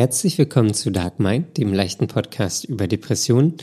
[0.00, 3.58] Herzlich willkommen zu Dark Mind, dem leichten Podcast über Depressionen.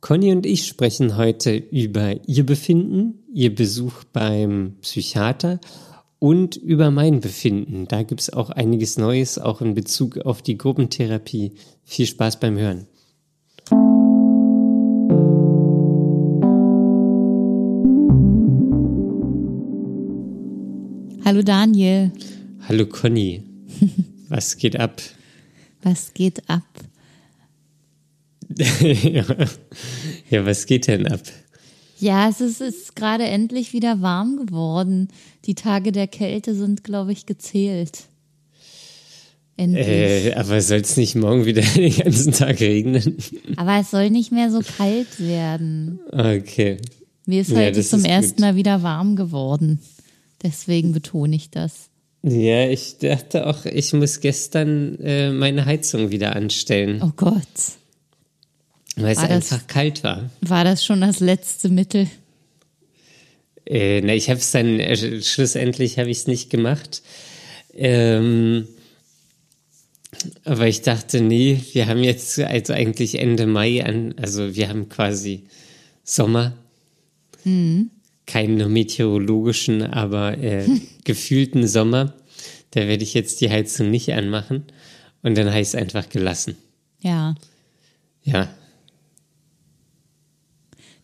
[0.00, 5.60] Conny und ich sprechen heute über ihr Befinden, ihr Besuch beim Psychiater
[6.18, 7.86] und über mein Befinden.
[7.86, 11.52] Da gibt es auch einiges Neues, auch in Bezug auf die Gruppentherapie.
[11.84, 12.88] Viel Spaß beim Hören.
[21.24, 22.10] Hallo Daniel.
[22.68, 23.44] Hallo Conny.
[24.28, 25.00] Was geht ab?
[25.86, 26.64] Was geht ab?
[28.58, 29.24] ja.
[30.30, 31.20] ja, was geht denn ab?
[32.00, 35.06] Ja, es ist, ist gerade endlich wieder warm geworden.
[35.44, 38.06] Die Tage der Kälte sind, glaube ich, gezählt.
[39.56, 39.86] Endlich.
[39.86, 43.18] Äh, aber soll es nicht morgen wieder den ganzen Tag regnen?
[43.54, 46.00] Aber es soll nicht mehr so kalt werden.
[46.10, 46.78] Okay.
[47.26, 48.40] Mir ist heute ja, zum ersten gut.
[48.40, 49.78] Mal wieder warm geworden.
[50.42, 51.90] Deswegen betone ich das.
[52.28, 57.00] Ja, ich dachte auch, ich muss gestern äh, meine Heizung wieder anstellen.
[57.00, 57.36] Oh Gott.
[58.96, 60.28] Weil es einfach kalt war.
[60.40, 62.08] War das schon das letzte Mittel?
[63.64, 67.00] Äh, na, ich habe es dann, äh, schlussendlich habe ich es nicht gemacht.
[67.72, 68.66] Ähm,
[70.44, 74.88] aber ich dachte, nee, wir haben jetzt also eigentlich Ende Mai an, also wir haben
[74.88, 75.44] quasi
[76.02, 76.56] Sommer.
[77.44, 77.90] Mhm
[78.26, 80.66] keinen meteorologischen, aber äh,
[81.04, 82.14] gefühlten Sommer.
[82.72, 84.64] Da werde ich jetzt die Heizung nicht anmachen
[85.22, 86.56] und dann heißt es einfach gelassen.
[87.00, 87.34] Ja.
[88.22, 88.48] Ja.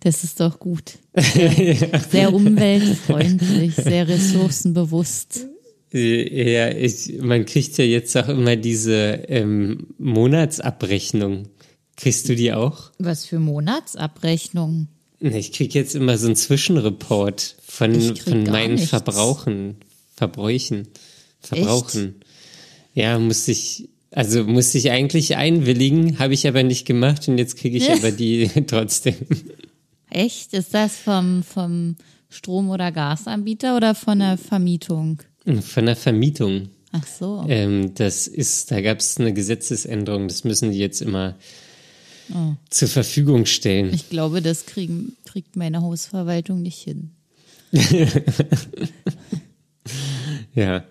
[0.01, 0.99] Das ist doch gut.
[1.15, 5.47] Sehr, sehr umweltfreundlich, sehr ressourcenbewusst.
[5.93, 11.49] Ja, ich, man kriegt ja jetzt auch immer diese ähm, Monatsabrechnung.
[11.97, 12.91] Kriegst du die auch?
[12.99, 14.89] Was für Monatsabrechnung?
[15.23, 18.79] Ich kriege jetzt immer so einen Zwischenreport von, von meinen.
[18.79, 19.77] Verbrauchen,
[20.17, 20.89] Verbräuchen,
[21.41, 22.17] Verbrauchen.
[22.21, 22.27] Echt?
[22.95, 27.57] Ja, muss ich, also muss ich eigentlich einwilligen, habe ich aber nicht gemacht und jetzt
[27.57, 29.15] kriege ich aber die trotzdem.
[30.11, 30.53] Echt?
[30.55, 31.97] Ist das vom, vom
[32.29, 35.23] Strom- oder Gasanbieter oder von der Vermietung?
[35.61, 36.69] Von der Vermietung.
[36.91, 37.45] Ach so.
[37.49, 41.37] Ähm, das ist, da gab es eine Gesetzesänderung, das müssen die jetzt immer
[42.35, 42.55] oh.
[42.71, 43.93] zur Verfügung stellen.
[43.93, 47.11] Ich glaube, das kriegen, kriegt meine Hausverwaltung nicht hin.
[50.55, 50.85] ja.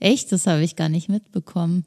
[0.00, 0.32] Echt?
[0.32, 1.84] Das habe ich gar nicht mitbekommen.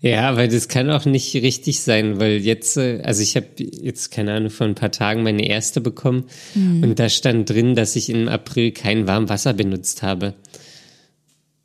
[0.00, 4.10] Ja, weil das kann auch nicht richtig sein, weil jetzt, äh, also ich habe jetzt,
[4.10, 6.24] keine Ahnung, vor ein paar Tagen meine erste bekommen
[6.54, 6.82] mhm.
[6.82, 10.34] und da stand drin, dass ich im April kein Warmwasser benutzt habe.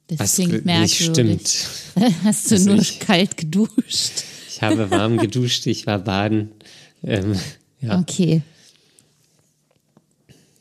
[0.08, 1.00] Das was klingt merkwürdig.
[1.00, 2.14] nicht stimmt.
[2.24, 4.24] Hast du nur ich, kalt geduscht?
[4.56, 6.52] Ich habe warm geduscht, ich war baden.
[7.04, 7.38] Ähm,
[7.82, 8.00] ja.
[8.00, 8.42] Okay.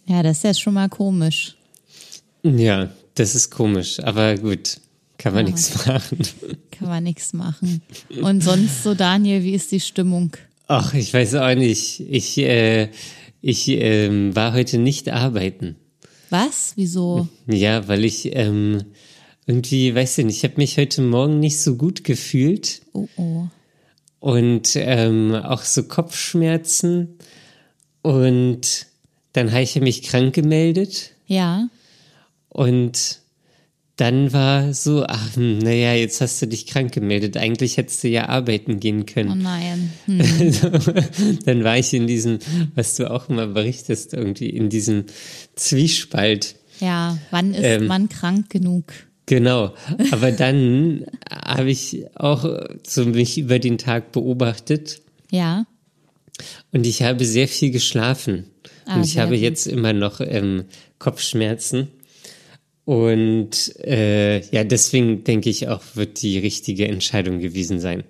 [0.07, 1.55] Ja, das ist ja schon mal komisch.
[2.43, 4.81] Ja, das ist komisch, aber gut,
[5.17, 5.53] kann man ja.
[5.53, 6.19] nichts machen.
[6.73, 7.83] Kann man nichts machen.
[8.21, 10.37] Und sonst so, Daniel, wie ist die Stimmung?
[10.67, 12.01] Ach, ich weiß auch nicht.
[12.01, 12.89] Ich, äh,
[13.41, 15.77] ich ähm, war heute nicht arbeiten.
[16.31, 16.73] Was?
[16.75, 17.29] Wieso?
[17.47, 18.83] Ja, weil ich ähm,
[19.47, 22.83] irgendwie, weiß ich nicht, ich habe mich heute Morgen nicht so gut gefühlt.
[22.93, 23.47] Oh, oh
[24.25, 27.19] und ähm, auch so Kopfschmerzen.
[28.01, 28.87] Und
[29.35, 31.11] dann habe ich mich krank gemeldet.
[31.27, 31.69] Ja.
[32.49, 33.21] Und
[33.97, 37.37] dann war so, ach, hm, naja, jetzt hast du dich krank gemeldet.
[37.37, 39.31] Eigentlich hättest du ja arbeiten gehen können.
[39.31, 39.93] Oh nein.
[40.07, 40.23] Hm.
[41.45, 42.39] dann war ich in diesem,
[42.75, 45.05] was du auch immer berichtest, irgendwie in diesem
[45.55, 46.57] Zwiespalt.
[46.81, 48.95] Ja, wann ist ähm, man krank genug?
[49.27, 49.75] Genau,
[50.11, 52.45] aber dann habe ich auch
[52.87, 55.01] so mich über den Tag beobachtet.
[55.31, 55.65] Ja.
[56.73, 58.51] Und ich habe sehr viel geschlafen.
[58.85, 60.65] Ah, und ich habe jetzt immer noch ähm,
[60.99, 61.89] Kopfschmerzen.
[62.85, 68.05] Und äh, ja, deswegen denke ich auch, wird die richtige Entscheidung gewesen sein.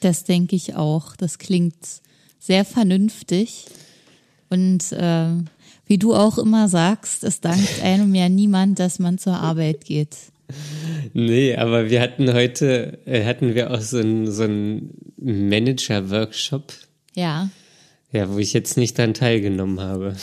[0.00, 1.16] Das denke ich auch.
[1.16, 1.76] Das klingt
[2.38, 3.66] sehr vernünftig.
[4.50, 5.28] Und äh,
[5.86, 10.16] wie du auch immer sagst, es dankt einem ja niemand, dass man zur Arbeit geht.
[11.12, 14.46] Nee, aber wir hatten heute, äh, hatten wir auch so einen so
[15.18, 16.72] Manager-Workshop.
[17.14, 17.50] Ja.
[18.12, 20.16] Ja, wo ich jetzt nicht daran teilgenommen habe.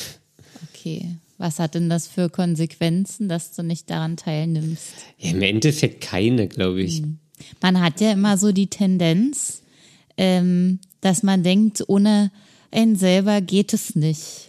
[0.70, 1.16] Okay.
[1.38, 4.94] Was hat denn das für Konsequenzen, dass du nicht daran teilnimmst?
[5.20, 7.00] Ja, im Endeffekt keine, glaube ich.
[7.00, 7.20] Hm.
[7.62, 9.62] Man hat ja immer so die Tendenz,
[10.18, 12.32] ähm, dass man denkt, ohne
[12.72, 14.47] einen selber geht es nicht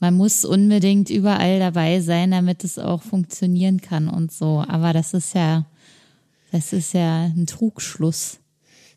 [0.00, 4.64] man muss unbedingt überall dabei sein, damit es auch funktionieren kann und so.
[4.66, 5.66] Aber das ist ja,
[6.52, 8.38] das ist ja ein Trugschluss.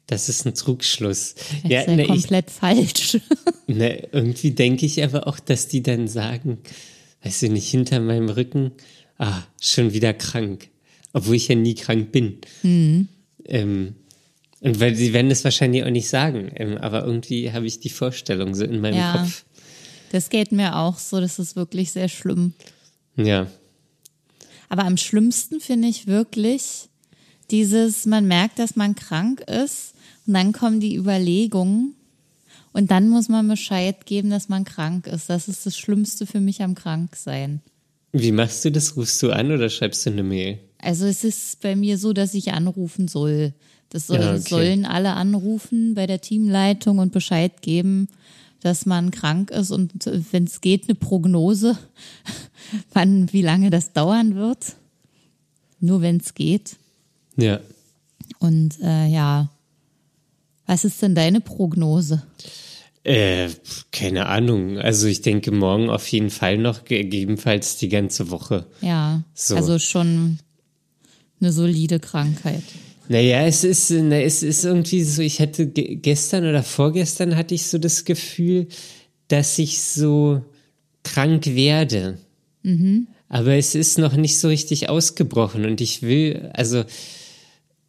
[0.08, 1.36] Das ist ein Trugschluss.
[1.64, 3.18] Das ja, ist ja ne, komplett ich, falsch.
[3.68, 6.58] Ne, irgendwie denke ich aber auch, dass die dann sagen,
[7.24, 8.72] weißt du nicht, hinter meinem Rücken,
[9.20, 10.70] ah, schon wieder krank.
[11.14, 12.40] Obwohl ich ja nie krank bin.
[12.64, 13.08] Mhm.
[13.46, 13.96] Ähm,
[14.62, 17.92] Und weil sie werden es wahrscheinlich auch nicht sagen, ähm, aber irgendwie habe ich die
[17.92, 19.18] Vorstellung so in meinem Ja.
[19.20, 19.46] Kopf.
[20.12, 22.54] Das geht mir auch so, das ist wirklich sehr schlimm.
[23.16, 23.48] Ja.
[24.70, 26.90] Aber am schlimmsten finde ich wirklich
[27.52, 29.94] dieses, man merkt, dass man krank ist
[30.28, 31.96] und dann kommen die Überlegungen
[32.72, 35.30] und dann muss man Bescheid geben, dass man krank ist.
[35.30, 37.62] Das ist das Schlimmste für mich am Kranksein.
[38.12, 38.96] Wie machst du das?
[38.96, 40.60] Rufst du an oder schreibst du eine Mail?
[40.80, 43.54] Also es ist bei mir so, dass ich anrufen soll.
[43.90, 44.42] Das soll, Ja, okay.
[44.48, 48.08] sollen alle anrufen bei der Teamleitung und Bescheid geben,
[48.62, 49.94] dass man krank ist und
[50.32, 51.78] wenn es geht, eine Prognose,
[52.94, 54.76] wann, wie lange das dauern wird.
[55.80, 56.76] Nur wenn es geht.
[57.38, 57.60] Ja.
[58.40, 59.50] Und äh, ja,
[60.66, 62.22] was ist denn deine Prognose?
[63.04, 63.50] Äh,
[63.92, 64.78] keine Ahnung.
[64.78, 68.68] Also ich denke morgen auf jeden Fall noch, gegebenenfalls die ganze Woche.
[68.82, 69.56] Ja, So.
[69.56, 70.40] also schon
[71.40, 72.64] eine solide Krankheit.
[73.12, 77.56] Naja, es ist, na, es ist irgendwie so, ich hatte ge gestern oder vorgestern hatte
[77.56, 78.68] ich so das Gefühl,
[79.30, 80.46] dass ich so
[81.04, 82.20] krank werde.
[83.28, 86.84] Aber es ist noch nicht so richtig ausgebrochen und ich will, also,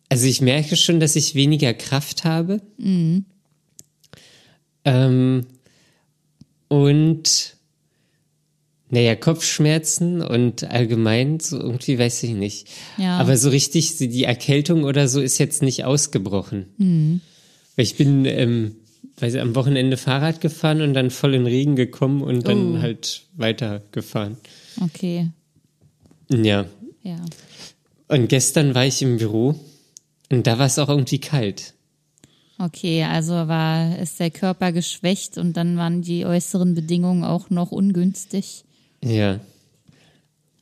[0.09, 2.63] also ich merke schon, dass ich weniger Kraft habe.
[4.87, 5.47] Ähm,
[6.69, 7.57] und
[8.91, 12.69] naja, Kopfschmerzen und allgemein, so irgendwie weiß ich nicht.
[12.99, 13.19] Ja.
[13.19, 17.21] Aber so richtig, die Erkältung oder so ist jetzt nicht ausgebrochen.
[17.77, 18.77] Weil ich bin ähm,
[19.19, 22.81] weiß ich, am Wochenende Fahrrad gefahren und dann voll in Regen gekommen und dann Oh.
[22.83, 24.37] halt weitergefahren.
[24.83, 25.29] Okay,
[26.31, 26.65] Ja.
[27.03, 27.17] ja.
[28.09, 29.55] Und gestern war ich im Büro
[30.31, 31.75] und da war es auch irgendwie kalt.
[32.59, 37.71] Okay, also war, ist der Körper geschwächt und dann waren die äußeren Bedingungen auch noch
[37.73, 38.65] ungünstig.
[39.05, 39.41] Ja.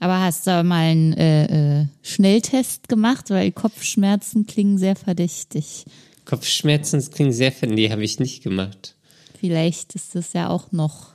[0.01, 5.85] Aber hast du mal einen äh, äh, Schnelltest gemacht, weil Kopfschmerzen klingen sehr verdächtig.
[6.25, 8.95] Kopfschmerzen klingt sehr ver- Nee, habe ich nicht gemacht.
[9.41, 11.15] Vielleicht ist das ja auch noch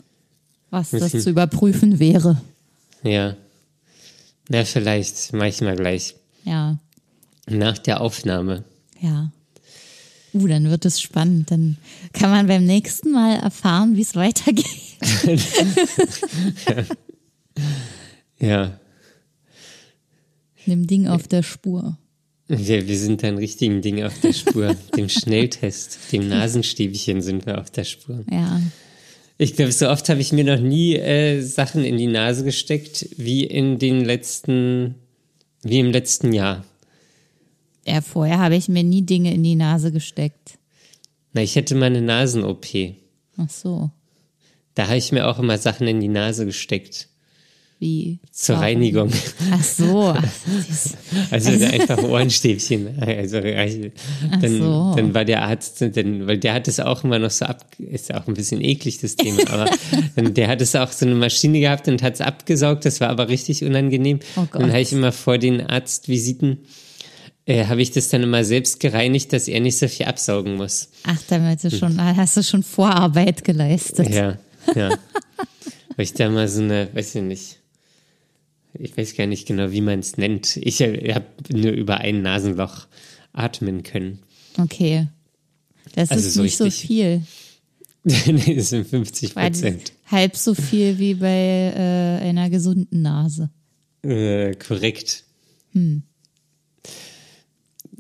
[0.70, 2.42] was, das zu überprüfen wäre.
[3.04, 3.36] Ja.
[4.50, 5.31] Na, vielleicht.
[5.34, 6.16] Mach ich mal gleich.
[6.44, 6.78] Ja,
[7.48, 8.64] Nach der Aufnahme.
[9.00, 9.31] ja.
[10.36, 11.52] Uh, dann wird es spannend.
[11.52, 11.78] Dann
[12.12, 14.66] kann man beim nächsten Mal erfahren, wie es weitergeht.
[16.68, 16.76] Ja.
[20.66, 21.98] Dem Ding auf der Spur.
[22.48, 24.75] Wir, wir sind dann richtigen Ding auf der Spur.
[24.98, 28.24] dem Schnelltest, dem Nasenstäbchen sind wir auf der Spur.
[28.30, 28.62] Ja,
[29.38, 33.07] Ich glaube, so oft habe ich mir noch nie äh, Sachen in die Nase gesteckt,
[33.18, 34.95] wie in den letzten,
[35.63, 36.66] wie im letzten Jahr.
[37.86, 40.60] ja vorher habe ich mir nie Dinge in die Nase gesteckt.
[41.34, 42.66] Na, ich hätte mal eine Nasen-OP.
[43.38, 43.90] Ach so,
[44.75, 47.07] Da habe ich mir auch immer Sachen in die Nase gesteckt.
[47.83, 48.19] Wie?
[48.31, 48.63] Zur Warum?
[48.65, 49.12] Reinigung.
[49.51, 50.15] Ach so,
[50.47, 50.95] dies-
[51.31, 52.97] Also einfach Ohrenstäbchen.
[53.03, 54.94] Also dann, so.
[54.95, 58.07] dann war der Arzt, dann, weil der hat es auch immer noch so ab, ist
[58.09, 59.69] ja auch ein bisschen eklig das Thema, aber
[60.15, 62.85] dann, der hat es auch so eine Maschine gehabt und hat es abgesaugt.
[62.85, 64.19] Das war aber richtig unangenehm.
[64.38, 66.59] Oh dann habe ich immer vor den Arztvisiten
[67.45, 70.88] äh, habe ich das dann immer selbst gereinigt, dass er nicht so viel absaugen muss.
[71.06, 74.09] ach, damit du schon, hast du schon Vorarbeit geleistet.
[74.09, 74.38] Ja,
[74.74, 74.91] ja.
[75.95, 77.59] Weil ich da mal so eine, weiß ich nicht,
[78.74, 80.58] ich weiß gar nicht genau, wie man es nennt.
[80.58, 82.88] Ich habe nur über ein Nasenloch
[83.34, 84.20] atmen können.
[84.58, 85.07] Okay.
[85.95, 87.21] Das Also ist so nicht so viel.
[88.04, 89.94] nee, das sind 50 Weil Prozent.
[90.07, 93.50] halb so viel wie bei äh, einer gesunden Nase.
[94.04, 95.24] Äh, korrekt.
[95.71, 96.04] Hm.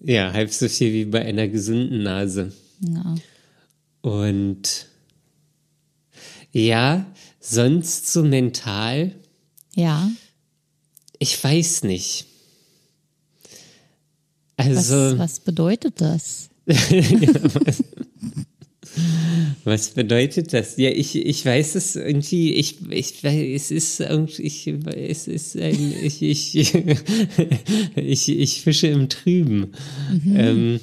[0.03, 2.51] Ja, halb so viel wie bei einer gesunden Nase.
[2.81, 3.15] Ja.
[4.01, 4.87] Und
[6.51, 7.05] ja,
[7.39, 9.15] sonst so mental,
[9.75, 10.11] Ja.
[11.23, 12.27] Ich weiß nicht.
[14.57, 15.17] Was, Also.
[15.17, 16.49] was bedeutet das?
[19.63, 20.77] Was bedeutet das?
[20.77, 25.93] Ja, ich, ich weiß es irgendwie, ich, ich es ist irgendwie, ich, es ist ein,
[26.03, 26.55] ich, ich,
[27.95, 29.71] ich, ich fische im Trüben.
[30.27, 30.79] Ähm,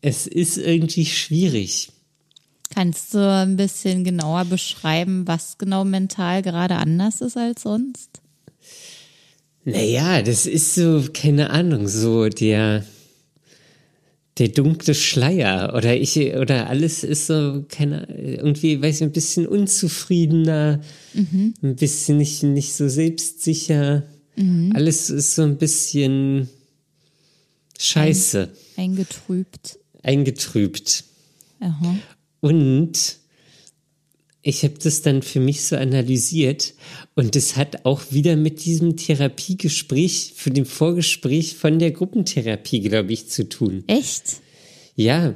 [0.00, 1.92] es ist irgendwie schwierig.
[2.74, 8.22] Kannst du ein bisschen genauer beschreiben, was genau mental gerade anders ist als sonst?
[9.64, 12.84] Naja, das ist so, keine Ahnung, so der,
[14.38, 19.46] der dunkle Schleier oder ich, oder alles ist so, keine, irgendwie, weiß ich, ein bisschen
[19.46, 20.80] unzufriedener,
[21.14, 24.04] ein bisschen nicht, nicht so selbstsicher.
[24.72, 26.48] Alles ist so ein bisschen
[27.78, 29.78] scheiße, Eingetrübt.
[30.02, 31.04] eingetrübt.
[31.60, 31.96] Aha.
[32.40, 33.19] Und
[34.42, 36.74] ich habe das dann für mich so analysiert
[37.14, 43.12] und es hat auch wieder mit diesem Therapiegespräch, für dem Vorgespräch von der Gruppentherapie, glaube
[43.12, 43.84] ich, zu tun.
[43.86, 44.40] Echt?
[44.96, 45.34] Ja,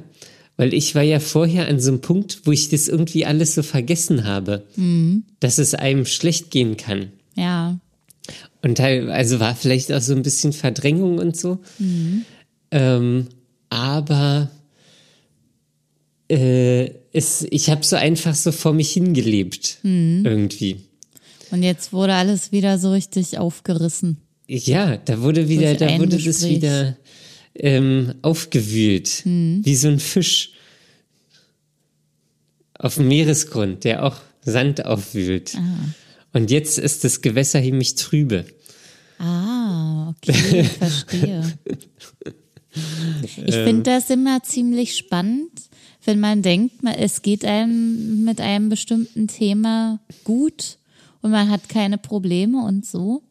[0.57, 3.63] weil ich war ja vorher an so einem Punkt, wo ich das irgendwie alles so
[3.63, 5.23] vergessen habe, mhm.
[5.39, 7.11] dass es einem schlecht gehen kann.
[7.35, 7.79] Ja.
[8.63, 11.59] Und also war vielleicht auch so ein bisschen Verdrängung und so.
[11.77, 12.25] Mhm.
[12.71, 13.27] Ähm,
[13.69, 14.49] aber
[16.29, 19.77] äh, es, ich habe so einfach so vor mich hingelebt.
[19.83, 20.23] Mhm.
[20.25, 20.81] Irgendwie.
[21.51, 24.17] Und jetzt wurde alles wieder so richtig aufgerissen.
[24.47, 26.33] Ja, da wurde wieder, da wurde Gespräch.
[26.33, 26.97] das wieder
[27.53, 29.21] ähm, aufgewühlt.
[29.23, 29.61] Mhm.
[29.63, 30.51] Wie so ein Fisch
[32.77, 35.55] auf dem Meeresgrund, der auch Sand aufwühlt.
[35.55, 36.37] Ah.
[36.37, 38.45] Und jetzt ist das Gewässer ziemlich trübe.
[39.19, 41.57] Ah, okay, verstehe.
[43.23, 45.49] Ich finde das immer ziemlich spannend,
[46.05, 50.77] wenn man denkt, es geht einem mit einem bestimmten Thema gut
[51.21, 53.23] und man hat keine Probleme und so.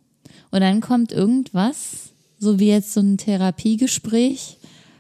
[0.50, 4.58] Und dann kommt irgendwas, so wie jetzt so ein Therapiegespräch,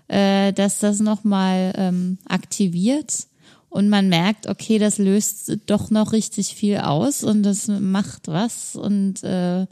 [0.08, 3.26] äh, dass das nochmal ähm, aktiviert
[3.68, 8.76] und man merkt, okay, das löst doch noch richtig viel aus und das macht was
[8.76, 9.66] und äh,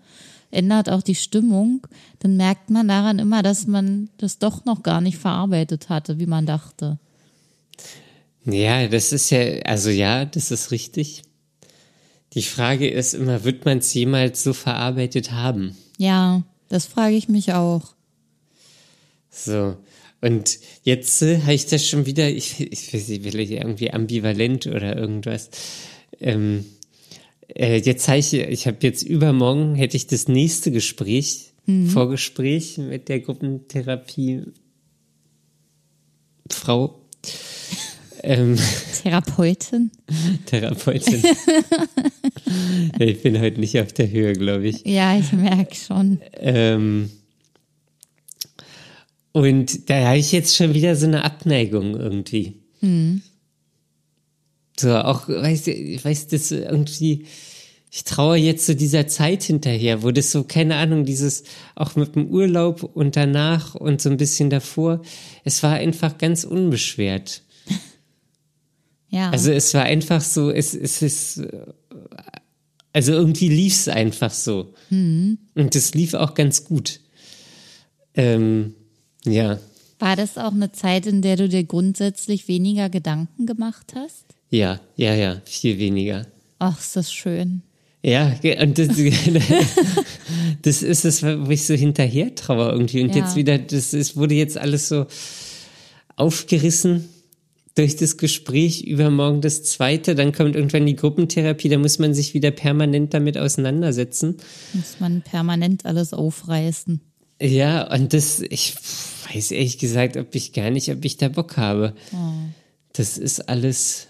[0.51, 1.87] ändert auch die Stimmung,
[2.19, 6.27] dann merkt man daran immer, dass man das doch noch gar nicht verarbeitet hatte, wie
[6.27, 6.99] man dachte.
[8.45, 11.23] Ja, das ist ja, also ja, das ist richtig.
[12.35, 15.77] Die Frage ist immer, wird man es jemals so verarbeitet haben?
[15.99, 17.95] Ja, das frage ich mich auch.
[19.31, 19.77] So.
[20.21, 24.67] Und jetzt äh, habe ich das schon wieder, ich, ich weiß nicht, vielleicht irgendwie ambivalent
[24.67, 25.51] oder irgendwas.
[26.21, 26.65] Ähm,
[27.49, 31.89] äh, jetzt habe ich, ich habe jetzt übermorgen, hätte ich das nächste Gespräch, mhm.
[31.89, 34.45] Vorgespräch mit der Gruppentherapie
[36.51, 37.02] Frau.
[38.23, 38.57] Ähm,
[39.03, 39.91] Therapeutin.
[40.47, 41.23] Therapeutin.
[42.99, 44.87] ich bin heute nicht auf der Höhe, glaube ich.
[44.87, 46.21] Ja, ich merke schon.
[46.35, 47.11] Ähm,
[49.33, 52.55] und da habe ich jetzt schon wieder so eine Abneigung irgendwie.
[52.81, 53.23] Mhm.
[54.79, 57.27] So, auch, weißt du, ich weiß, das irgendwie,
[57.91, 61.97] ich traue jetzt zu so dieser Zeit hinterher, wo das so, keine Ahnung, dieses, auch
[61.97, 65.03] mit dem Urlaub und danach und so ein bisschen davor,
[65.45, 67.43] es war einfach ganz unbeschwert.
[69.13, 69.31] Ja.
[69.31, 71.43] Also es war einfach so, es, es ist,
[72.95, 74.73] also irgendwie lief es einfach so.
[74.89, 75.39] Mhm.
[75.55, 77.01] Und es lief auch ganz gut.
[78.15, 78.75] Ähm,
[79.25, 79.59] ja.
[79.99, 84.25] War das auch eine Zeit, in der du dir grundsätzlich weniger Gedanken gemacht hast?
[84.49, 86.27] Ja, ja, ja, viel weniger.
[86.59, 87.63] Ach, ist das schön.
[88.03, 88.89] Ja, und das,
[90.63, 93.03] das ist es, wo ich so hinterher traue irgendwie.
[93.03, 93.25] Und ja.
[93.25, 95.07] jetzt wieder, das ist, wurde jetzt alles so
[96.17, 97.09] aufgerissen
[97.75, 102.35] durch das Gespräch übermorgen das zweite, dann kommt irgendwann die Gruppentherapie, da muss man sich
[102.35, 104.37] wieder permanent damit auseinandersetzen.
[104.75, 107.01] Muss man permanent alles aufreißen.
[107.41, 108.75] Ja, und das, ich
[109.33, 111.95] weiß ehrlich gesagt, ob ich gar nicht, ob ich da Bock habe.
[112.13, 112.33] Oh.
[112.93, 114.07] Das ist alles.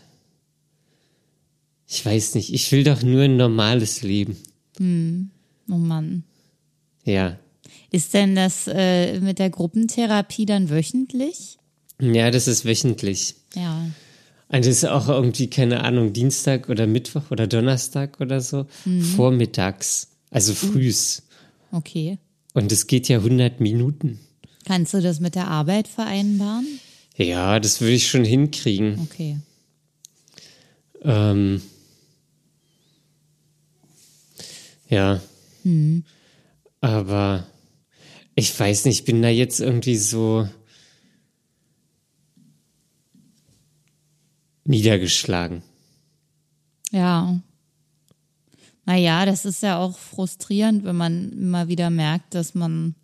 [1.88, 4.37] Ich weiß nicht, ich will doch nur ein normales Leben.
[4.78, 5.31] Hm.
[5.71, 6.25] Oh Mann.
[7.04, 7.38] Ja.
[7.90, 11.59] Ist denn das äh, mit der Gruppentherapie dann wöchentlich?
[12.02, 13.37] Ja, das ist wöchentlich.
[13.54, 13.87] Ja.
[14.49, 19.02] Und das ist auch irgendwie, keine Ahnung, Dienstag oder Mittwoch oder Donnerstag oder so, mhm.
[19.02, 21.23] vormittags, also frühs.
[21.71, 22.18] Okay.
[22.54, 24.18] Und es geht ja 100 Minuten.
[24.66, 26.66] Kannst du das mit der Arbeit vereinbaren?
[27.16, 28.99] Ja, das würde ich schon hinkriegen.
[29.04, 29.38] Okay.
[31.02, 31.62] Ähm,
[34.88, 35.21] ja.
[35.62, 36.04] Hm.
[36.80, 37.47] Aber
[38.35, 40.49] ich weiß nicht, ich bin da jetzt irgendwie so
[44.64, 45.62] niedergeschlagen.
[46.90, 47.40] Ja.
[48.85, 52.95] Naja, das ist ja auch frustrierend, wenn man immer wieder merkt, dass man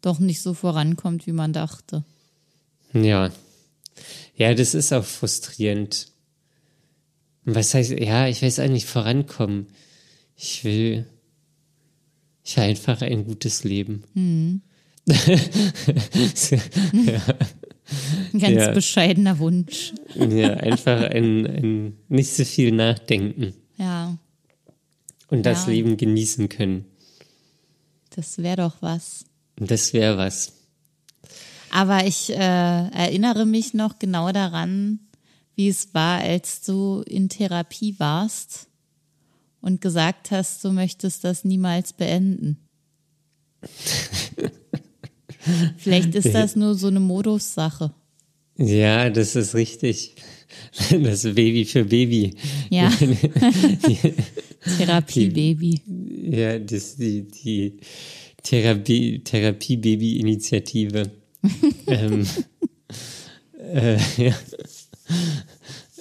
[0.00, 2.04] doch nicht so vorankommt, wie man dachte.
[2.92, 3.30] Ja.
[4.36, 6.08] Ja, das ist auch frustrierend.
[7.44, 9.68] Was heißt, ja, ich weiß eigentlich vorankommen.
[10.36, 11.06] Ich will,
[12.44, 14.04] ich will einfach ein gutes Leben.
[14.14, 14.60] Mhm.
[15.06, 17.22] ja.
[18.36, 18.72] Ein ganz ja.
[18.72, 19.94] bescheidener Wunsch.
[20.14, 23.54] ja, einfach ein, ein nicht so viel nachdenken.
[23.78, 24.18] Ja.
[25.28, 25.72] Und das ja.
[25.72, 26.84] Leben genießen können.
[28.10, 29.24] Das wäre doch was.
[29.56, 30.52] Das wäre was.
[31.70, 35.00] Aber ich äh, erinnere mich noch genau daran,
[35.54, 38.68] wie es war, als du in Therapie warst
[39.62, 42.58] und gesagt hast, du möchtest das niemals beenden.
[45.78, 47.94] Vielleicht ist das nur so eine Modussache.
[48.58, 50.14] Ja, das ist richtig.
[50.90, 52.34] Das Baby für Baby.
[52.70, 52.90] Ja.
[54.78, 55.82] Therapie-Baby.
[56.30, 57.78] Ja, das die, die
[58.42, 61.10] Therapie, Therapie-Baby-Initiative.
[61.86, 62.26] ähm,
[63.72, 64.34] äh, ja.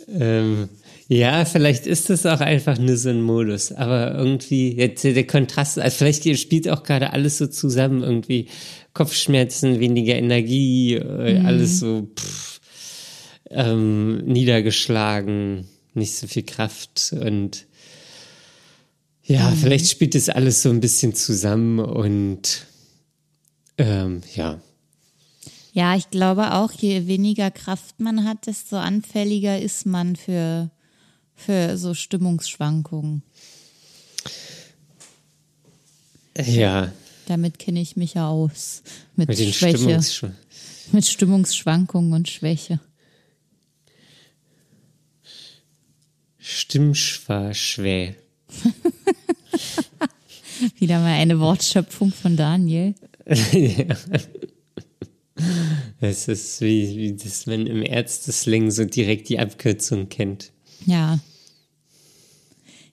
[0.08, 0.70] Ähm,
[1.08, 5.78] ja, vielleicht ist das auch einfach nur so ein Modus, aber irgendwie, jetzt der Kontrast,
[5.78, 8.48] also vielleicht spielt auch gerade alles so zusammen, irgendwie
[8.96, 11.46] Kopfschmerzen, weniger Energie, mhm.
[11.46, 12.62] alles so pff,
[13.52, 17.68] ähm, niedergeschlagen, nicht so viel Kraft und
[19.24, 19.56] ja, mhm.
[19.58, 22.66] vielleicht spielt das alles so ein bisschen zusammen und
[23.78, 24.62] ähm, ja.
[25.74, 30.72] Ja, ich glaube auch, je weniger Kraft man hat, desto anfälliger ist man für,
[31.34, 33.24] für so Stimmungsschwankungen.
[36.38, 36.94] Ja.
[37.28, 38.82] Damit kenne ich mich ja aus.
[39.16, 39.78] Mit, mit Schwäche.
[39.78, 40.30] Stimmungsschw
[40.92, 42.80] mit Stimmungsschwankungen und Schwäche.
[46.38, 48.16] Stimmschwarschwä.
[50.78, 52.94] Wieder mal eine Wortschöpfung von Daniel.
[53.26, 53.98] ja.
[56.00, 60.54] Es ist wie, wie das, wenn im Ärztesling so direkt die Abkürzung kennt.
[60.86, 61.20] Ja.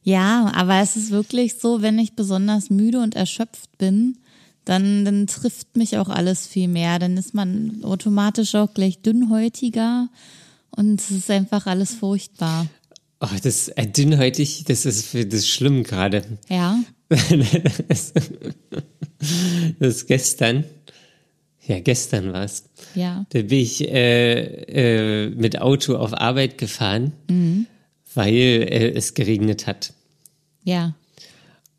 [0.03, 4.19] Ja, aber es ist wirklich so, wenn ich besonders müde und erschöpft bin,
[4.65, 6.99] dann, dann trifft mich auch alles viel mehr.
[6.99, 10.09] Dann ist man automatisch auch gleich dünnhäutiger
[10.71, 12.67] und es ist einfach alles furchtbar.
[13.21, 16.25] Oh, das äh, dünnhäutig, das ist, das ist schlimm gerade.
[16.49, 16.79] Ja.
[17.09, 18.13] das,
[19.79, 20.65] ist gestern.
[21.65, 22.65] Ja, gestern war es.
[22.95, 23.25] Ja.
[23.31, 27.67] Da bin ich äh, äh, mit Auto auf Arbeit gefahren, mhm.
[28.15, 29.93] weil äh, es geregnet hat.
[30.65, 30.95] Ja.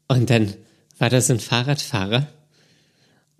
[0.07, 0.53] Und dann
[0.99, 2.27] war da so ein Fahrradfahrer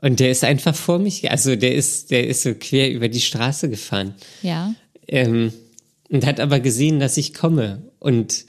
[0.03, 3.21] und der ist einfach vor mich, also der ist, der ist so quer über die
[3.21, 4.15] Straße gefahren.
[4.41, 4.75] Ja.
[5.07, 5.53] Ähm,
[6.09, 7.83] und hat aber gesehen, dass ich komme.
[7.99, 8.43] Und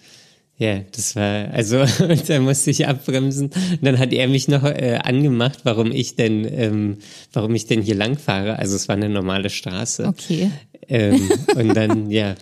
[0.58, 3.50] ja, das war, also, und da musste ich abbremsen.
[3.70, 6.98] Und dann hat er mich noch äh, angemacht, warum ich denn, ähm,
[7.32, 8.58] warum ich denn hier lang fahre.
[8.58, 10.08] Also es war eine normale Straße.
[10.08, 10.50] Okay.
[10.88, 12.34] Ähm, und dann, ja,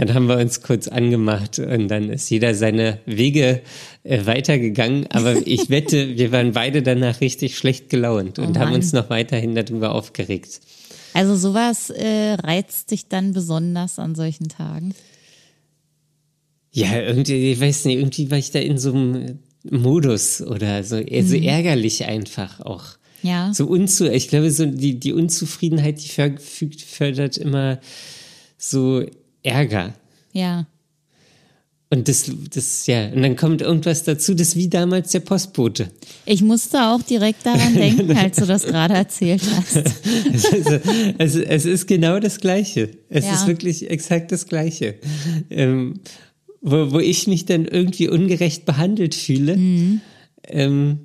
[0.00, 3.60] dann haben wir uns kurz angemacht und dann ist jeder seine Wege
[4.02, 5.06] äh, weitergegangen.
[5.10, 9.10] Aber ich wette, wir waren beide danach richtig schlecht gelaunt und oh haben uns noch
[9.10, 10.60] weiterhin darüber aufgeregt.
[11.12, 14.94] Also sowas äh, reizt dich dann besonders an solchen Tagen?
[16.72, 20.96] Ja, irgendwie, ich weiß nicht, irgendwie war ich da in so einem Modus oder so,
[20.96, 21.42] so mhm.
[21.42, 22.84] ärgerlich einfach auch.
[23.22, 23.52] Ja.
[23.52, 27.80] So unzu, ich glaube, so die, die Unzufriedenheit, die fördert immer
[28.56, 29.04] so
[29.42, 29.94] Ärger.
[30.32, 30.66] Ja.
[31.92, 35.90] Und das, das, ja, und dann kommt irgendwas dazu, das ist wie damals der Postbote.
[36.24, 39.76] Ich musste auch direkt daran denken, als du das gerade erzählt hast.
[41.18, 42.90] Also, es, es, ist genau das Gleiche.
[43.08, 43.34] Es ja.
[43.34, 44.94] ist wirklich exakt das Gleiche.
[45.50, 46.00] Ähm,
[46.60, 49.56] wo, wo ich mich dann irgendwie ungerecht behandelt fühle.
[49.56, 50.00] Mhm.
[50.46, 50.98] Ähm,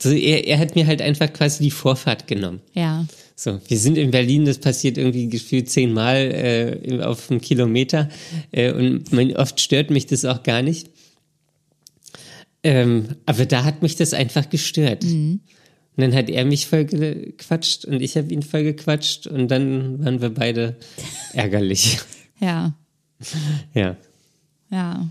[0.00, 2.60] so er, er hat mir halt einfach quasi die Vorfahrt genommen.
[2.72, 3.06] Ja.
[3.36, 6.16] So, wir sind in Berlin, das passiert irgendwie gefühlt zehnmal
[6.86, 8.08] äh, auf einen Kilometer
[8.52, 10.90] äh, und mein, oft stört mich das auch gar nicht.
[12.62, 15.02] Ähm, aber da hat mich das einfach gestört.
[15.02, 15.40] Mhm.
[15.96, 20.04] Und dann hat er mich voll gequatscht und ich habe ihn voll gequatscht und dann
[20.04, 20.76] waren wir beide
[21.32, 21.98] ärgerlich.
[22.40, 22.74] Ja.
[23.74, 23.96] Ja.
[24.70, 25.08] Ja.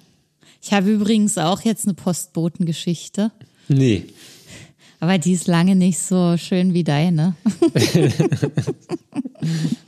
[0.61, 3.31] Ich habe übrigens auch jetzt eine Postbotengeschichte.
[3.67, 4.05] Nee.
[5.03, 7.35] Aber die ist lange nicht so schön wie deine.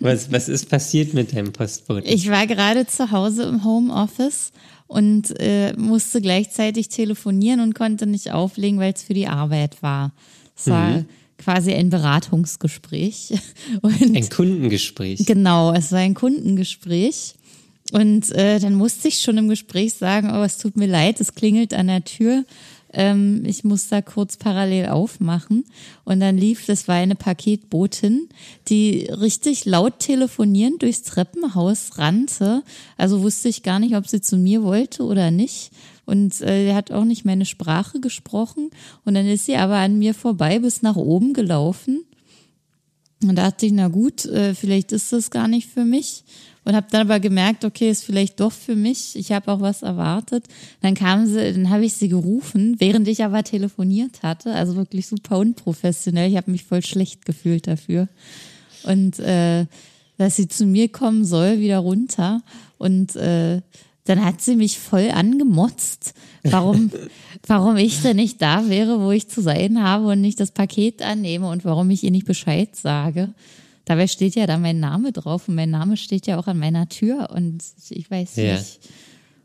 [0.01, 2.03] was, was ist passiert mit deinem Postboten?
[2.05, 4.51] Ich war gerade zu Hause im Homeoffice
[4.87, 10.11] und äh, musste gleichzeitig telefonieren und konnte nicht auflegen, weil es für die Arbeit war.
[10.53, 11.05] Es war mhm.
[11.37, 13.35] quasi ein Beratungsgespräch.
[13.81, 15.25] Und ein Kundengespräch.
[15.25, 17.35] Genau, es war ein Kundengespräch.
[17.93, 21.35] Und äh, dann musste ich schon im Gespräch sagen, oh, es tut mir leid, es
[21.35, 22.43] klingelt an der Tür.
[22.95, 25.65] Ähm, ich muss da kurz parallel aufmachen.
[26.05, 28.29] Und dann lief, das war eine Paketbotin,
[28.69, 32.63] die richtig laut telefonierend durchs Treppenhaus rannte.
[32.97, 35.71] Also wusste ich gar nicht, ob sie zu mir wollte oder nicht.
[36.05, 38.69] Und äh, er hat auch nicht meine Sprache gesprochen.
[39.03, 42.05] Und dann ist sie aber an mir vorbei bis nach oben gelaufen.
[43.21, 46.23] Und da dachte ich, na gut, äh, vielleicht ist das gar nicht für mich
[46.65, 49.15] und habe dann aber gemerkt, okay, ist vielleicht doch für mich.
[49.15, 50.45] Ich habe auch was erwartet.
[50.81, 54.53] Dann kam sie, dann habe ich sie gerufen, während ich aber telefoniert hatte.
[54.53, 56.29] Also wirklich super unprofessionell.
[56.29, 58.07] Ich habe mich voll schlecht gefühlt dafür.
[58.83, 59.67] Und äh,
[60.17, 62.41] dass sie zu mir kommen soll, wieder runter.
[62.79, 63.61] Und äh,
[64.05, 66.91] dann hat sie mich voll angemotzt, warum,
[67.47, 71.03] warum ich denn nicht da wäre, wo ich zu sein habe und nicht das Paket
[71.03, 73.33] annehme und warum ich ihr nicht Bescheid sage.
[73.85, 76.89] Dabei steht ja da mein Name drauf und mein Name steht ja auch an meiner
[76.89, 78.53] Tür und ich weiß Ja.
[78.57, 78.79] nicht.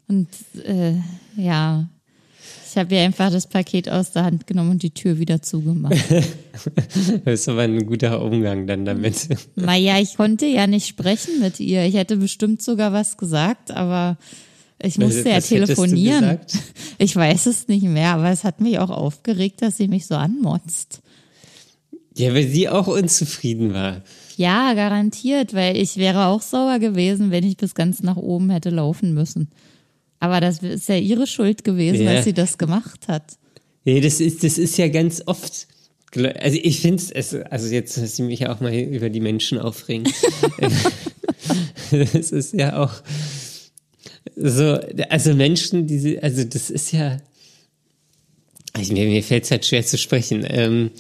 [0.09, 0.29] Und
[0.65, 0.95] äh,
[1.37, 1.89] ja,
[2.69, 5.95] ich habe ihr einfach das Paket aus der Hand genommen und die Tür wieder zugemacht.
[7.25, 9.29] Das ist aber ein guter Umgang dann damit.
[9.57, 11.87] naja, ich konnte ja nicht sprechen mit ihr.
[11.87, 14.19] Ich hätte bestimmt sogar was gesagt, aber
[14.83, 16.39] ich musste ja Was hättest du telefonieren.
[16.99, 20.17] Ich weiß es nicht mehr, aber es hat mich auch aufgeregt, dass sie mich so
[20.17, 21.01] anmotzt.
[22.17, 24.03] Ja, weil sie auch unzufrieden war.
[24.41, 28.71] Ja, garantiert, weil ich wäre auch sauer gewesen, wenn ich bis ganz nach oben hätte
[28.71, 29.51] laufen müssen.
[30.19, 32.15] Aber das ist ja ihre Schuld gewesen, Ja.
[32.15, 33.37] dass sie das gemacht hat.
[33.85, 35.67] Ja, das ist, das ist ja ganz oft.
[36.39, 40.11] Also ich finde es, also jetzt dass sie mich auch mal über die Menschen aufregen.
[41.91, 42.95] das ist ja auch
[44.37, 44.79] so,
[45.11, 47.19] also Menschen, diese, also das ist ja,
[48.73, 50.47] also mir, mir fällt es halt schwer zu sprechen.
[50.49, 50.93] Ähm,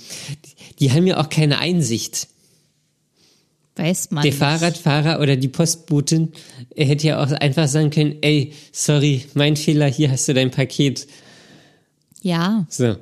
[0.44, 2.28] die, die haben ja auch keine Einsicht.
[3.76, 4.22] Weiß man.
[4.22, 4.38] Der nicht.
[4.38, 6.32] Fahrradfahrer oder die Postbotin
[6.76, 10.50] er hätte ja auch einfach sagen können, ey, sorry, mein Fehler, hier hast du dein
[10.50, 11.06] Paket.
[12.22, 12.96] Ja, So.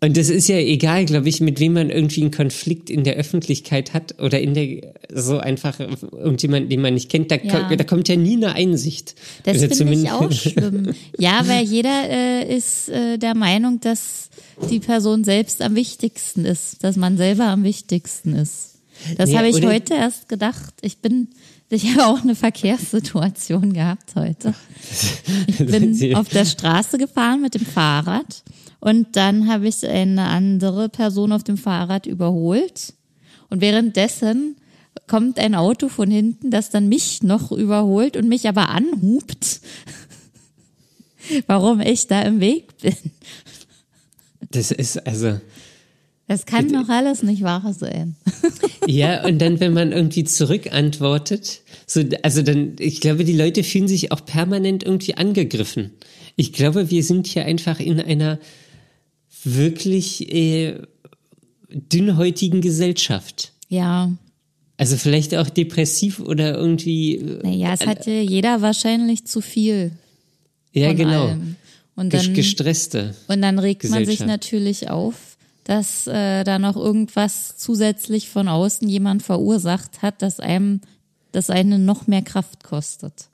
[0.00, 3.14] Und das ist ja egal, glaube ich, mit wem man irgendwie einen Konflikt in der
[3.14, 7.68] Öffentlichkeit hat oder in der, so einfach irgendjemand, den man nicht kennt, da, Ja.
[7.68, 9.14] ko- da kommt ja nie eine Einsicht.
[9.44, 10.92] das Oder finde ich auch schlimm.
[11.16, 14.28] Ja, weil jeder äh, ist äh, der Meinung, dass
[14.70, 18.73] die Person selbst am wichtigsten ist, dass man selber am wichtigsten ist.
[19.16, 20.74] Das Ja, habe ich heute erst gedacht.
[20.80, 21.28] Ich bin,
[21.68, 24.54] ich habe auch eine Verkehrssituation gehabt heute.
[25.46, 28.42] Ich bin auf der Straße gefahren mit dem Fahrrad
[28.80, 32.94] und dann habe ich eine andere Person auf dem Fahrrad überholt
[33.50, 34.56] und währenddessen
[35.06, 39.60] kommt ein Auto von hinten, das dann mich noch überholt und mich aber anhupt,
[41.46, 42.96] warum ich da im Weg bin.
[44.50, 45.40] Das ist also,
[46.26, 48.16] Das kann doch alles nicht wahr sein.
[48.86, 53.88] ja, und dann, wenn man irgendwie zurückantwortet, so, also dann, ich glaube, die Leute fühlen
[53.88, 55.90] sich auch permanent irgendwie angegriffen.
[56.36, 58.38] Ich glaube, wir sind hier einfach in einer
[59.44, 60.78] wirklich äh,
[61.68, 63.52] dünnhäutigen Gesellschaft.
[63.68, 64.10] Ja,
[64.76, 67.16] Also vielleicht auch depressiv oder irgendwie.
[67.16, 69.92] äh, naja, es hatte jeder wahrscheinlich zu viel.
[70.72, 71.26] Ja, genau.
[71.26, 71.56] allem.
[71.96, 73.14] Und dann, Gestresste.
[73.28, 75.33] und dann regt man sich natürlich auf,
[75.64, 80.80] dass äh, da noch irgendwas zusätzlich von außen jemand verursacht hat, dass einem
[81.32, 83.28] das einen noch mehr Kraft kostet.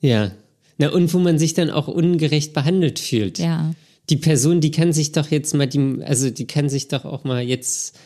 [0.00, 0.32] Ja.
[0.78, 3.38] Na, und wo man sich dann auch ungerecht behandelt fühlt.
[3.38, 3.74] Ja.
[4.10, 7.24] Die Person, die kann sich doch jetzt mal, die, also die kann sich doch auch
[7.24, 7.96] mal jetzt,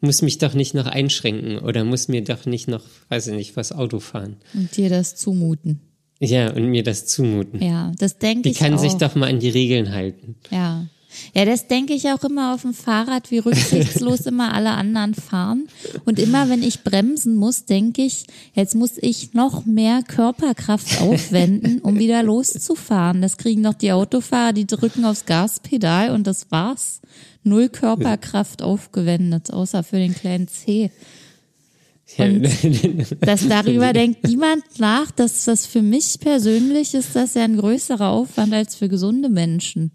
[0.00, 3.56] muss mich doch nicht noch einschränken oder muss mir doch nicht noch, weiß ich nicht,
[3.56, 4.36] was Auto fahren.
[4.54, 5.80] Und dir das zumuten.
[6.20, 7.62] Ja, und mir das zumuten.
[7.62, 8.78] Ja, das denke Die ich kann auch.
[8.78, 10.36] sich doch mal an die Regeln halten.
[10.50, 10.86] Ja.
[11.34, 15.68] Ja, das denke ich auch immer auf dem Fahrrad, wie rücksichtslos immer alle anderen fahren.
[16.04, 21.80] Und immer wenn ich bremsen muss, denke ich, jetzt muss ich noch mehr Körperkraft aufwenden,
[21.80, 23.22] um wieder loszufahren.
[23.22, 27.00] Das kriegen doch die Autofahrer, die drücken aufs Gaspedal und das war's.
[27.42, 30.90] Null Körperkraft aufgewendet, außer für den kleinen C.
[32.18, 32.48] Und
[33.20, 38.08] das darüber denkt niemand nach, dass das für mich persönlich ist das ja ein größerer
[38.08, 39.92] Aufwand als für gesunde Menschen.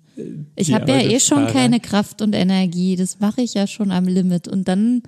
[0.56, 4.06] Ich habe ja eh schon keine Kraft und Energie, das mache ich ja schon am
[4.06, 5.04] Limit und dann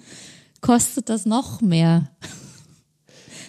[0.61, 2.11] kostet das noch mehr.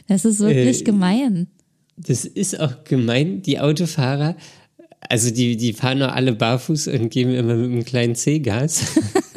[0.07, 1.49] Das ist wirklich Äh, gemein.
[1.97, 4.37] Das ist auch gemein, die Autofahrer,
[5.01, 8.85] also die, die fahren nur alle barfuß und geben immer mit einem kleinen C Gas.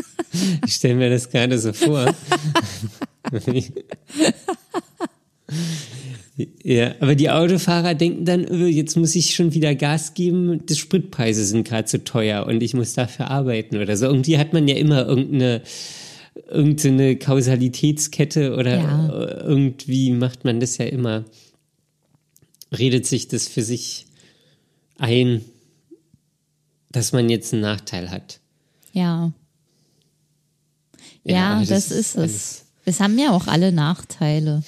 [0.66, 2.14] ich stelle mir das gerade so vor.
[6.64, 10.76] ja, aber die Autofahrer denken dann, öh, jetzt muss ich schon wieder Gas geben, die
[10.76, 14.06] Spritpreise sind gerade zu teuer und ich muss dafür arbeiten oder so.
[14.06, 15.62] Irgendwie hat man ja immer irgendeine
[16.48, 19.42] irgendeine Kausalitätskette oder Ja.
[19.44, 21.26] irgendwie macht man das ja immer,
[22.78, 24.06] redet sich das für sich
[24.98, 25.42] ein,
[26.90, 28.40] dass man jetzt einen Nachteil hat.
[28.94, 29.34] Ja.
[31.24, 32.66] Ja, Ja, das, das ist ist es.
[32.92, 34.64] Es haben ja auch alle Nachteile.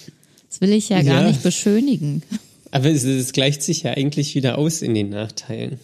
[0.50, 1.28] Das will ich ja gar Ja.
[1.28, 2.24] nicht beschönigen.
[2.72, 5.78] Aber es, es gleicht sich ja eigentlich wieder aus in den Nachteilen.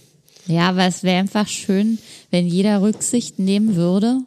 [0.47, 1.97] Ja, aber es wäre einfach schön,
[2.32, 4.19] wenn jeder Rücksicht nehmen würde.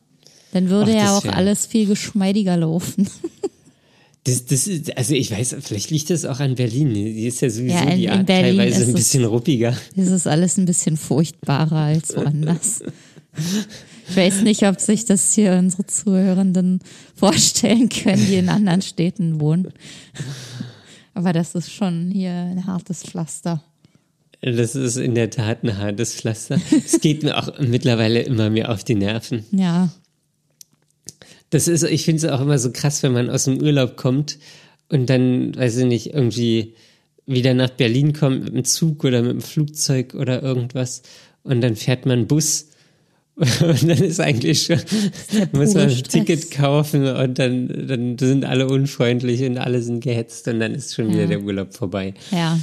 [0.52, 3.08] Dann würde Ach, ja auch wär- alles viel geschmeidiger laufen.
[4.24, 6.92] Das, das ist, also ich weiß, vielleicht liegt das auch an Berlin.
[6.94, 9.76] Die ist ja sowieso Ja, in- die Art Berlin teilweise ein es- bisschen ruppiger.
[9.96, 12.82] Es ist alles ein bisschen furchtbarer als woanders.
[14.12, 16.80] Ich weiß nicht, ob sich das hier unsere Zuhörenden
[17.14, 19.72] vorstellen können, die in anderen Städten wohnen.
[21.14, 23.62] Aber das ist schon hier ein hartes Pflaster.
[24.42, 26.60] Das ist in der Tat ein hartes Pflaster.
[26.84, 29.46] Es geht mir auch mittlerweile immer mehr auf die Nerven.
[29.50, 29.88] Ja,
[31.48, 34.38] Das ist, ich finde es auch immer so krass, wenn man aus dem Urlaub kommt
[34.90, 36.74] und dann, weiß ich nicht, irgendwie
[37.24, 41.00] wieder nach Berlin kommt mit dem Zug oder mit dem Flugzeug oder irgendwas
[41.44, 42.66] und dann fährt man Bus
[43.36, 44.78] und dann ist eigentlich schon,
[45.52, 46.02] muss man ein.
[46.04, 50.94] Ticket kaufen und dann, dann sind alle unfreundlich und alle sind gehetzt und dann ist
[50.94, 51.26] schon wieder Ja.
[51.28, 52.12] der Urlaub vorbei.
[52.30, 52.58] Ja,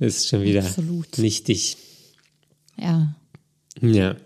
[0.00, 1.18] Ist schon wieder Absolut.
[1.18, 1.76] nichtig.
[2.76, 3.14] ja.
[3.80, 4.16] Ja.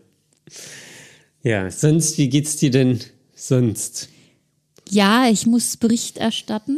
[1.42, 2.98] Ja, sonst, wie geht's dir denn
[3.34, 4.08] sonst?
[4.90, 6.76] Ja, ich muss Bericht erstatten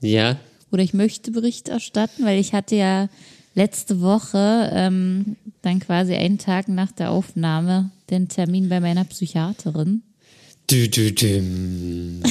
[0.00, 0.38] Ja,
[0.72, 3.08] oder ich möchte Bericht erstatten, weil ich hatte ja
[3.54, 10.02] letzte Woche ähm, dann quasi einen Tag nach der Aufnahme den Termin bei meiner Psychiaterin.
[10.70, 11.26] du, du, du.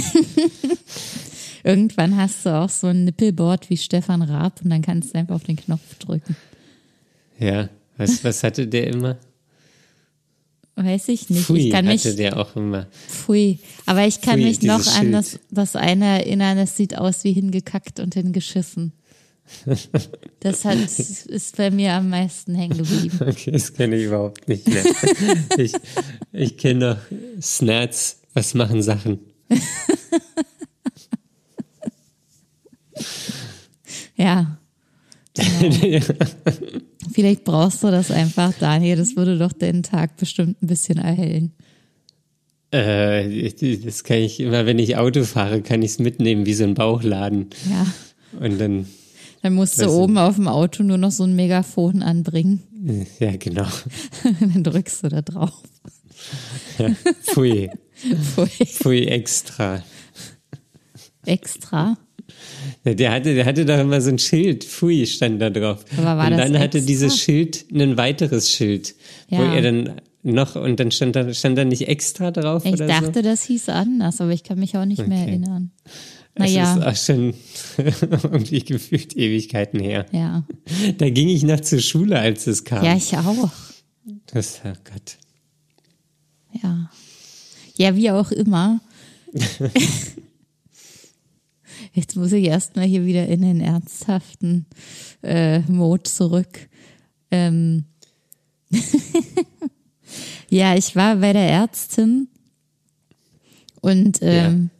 [1.63, 5.35] Irgendwann hast du auch so ein Nippelboard wie Stefan Raab und dann kannst du einfach
[5.35, 6.35] auf den Knopf drücken.
[7.39, 9.17] Ja, was, was hatte der immer?
[10.75, 11.45] Weiß ich nicht.
[11.45, 12.87] Pfui, ich kann mich, hatte der auch immer.
[13.07, 13.59] pfui.
[13.85, 17.33] Aber ich kann Pfui, mich noch an das, das eine erinnern, es sieht aus wie
[17.33, 18.91] hingekackt und hingeschissen.
[20.39, 23.19] Das hat, ist bei mir am meisten hängen geblieben.
[23.21, 24.83] Okay, das kenne ich überhaupt nicht mehr.
[25.57, 25.73] ich
[26.31, 29.19] ich kenne noch Snats, was machen Sachen?
[34.15, 34.57] Ja.
[37.13, 38.97] Vielleicht brauchst du das einfach, Daniel.
[38.97, 41.53] Das würde doch den Tag bestimmt ein bisschen erhellen.
[42.71, 43.49] Äh,
[43.83, 46.73] das kann ich immer, wenn ich Auto fahre, kann ich es mitnehmen wie so ein
[46.73, 47.49] Bauchladen.
[47.69, 47.85] Ja.
[48.39, 48.87] Und dann,
[49.43, 52.63] Dann musst du oben auf dem Auto nur noch so ein Megafon anbringen.
[53.19, 53.67] ja genau.
[54.39, 55.53] Dann drückst du da drauf.
[57.23, 57.69] Pfui,
[58.35, 58.65] Pfui.
[58.65, 59.83] pfui extra.
[61.25, 61.97] Extra.
[62.85, 65.83] Ja, Der hatte, der hatte doch immer so ein Schild, Pfui stand da drauf.
[65.97, 66.87] Aber war und dann hatte extra?
[66.87, 68.95] dieses Schild ein weiteres Schild,
[69.29, 69.53] wo Ja.
[69.55, 73.21] er dann noch, und dann stand da, stand da nicht extra drauf Ich dachte, so?
[73.21, 75.31] das hieß anders, aber ich kann mich auch nicht mehr Okay.
[75.31, 75.71] erinnern.
[76.35, 77.33] Das Naja, ist auch schon
[78.23, 80.05] irgendwie gefühlt Ewigkeiten her.
[80.11, 80.43] ja.
[80.97, 82.83] Da ging ich noch zur Schule, als es kam.
[82.83, 83.51] Ja, ich auch.
[84.27, 85.17] Das, oh Gott.
[86.63, 86.89] Ja.
[87.75, 88.79] Ja, wie auch immer.
[91.93, 94.65] Jetzt muss ich erstmal hier wieder in den ernsthaften
[95.21, 96.67] äh, Mode zurück.
[97.29, 97.85] Ähm
[100.49, 102.27] ja, ich war bei der Ärztin
[103.81, 104.71] und ähm,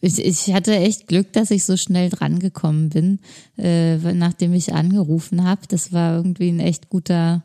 [0.00, 3.18] ich, ich hatte echt Glück, dass ich so schnell drangekommen bin,
[3.58, 5.62] äh, nachdem ich angerufen habe.
[5.68, 7.42] Das war irgendwie ein echt guter,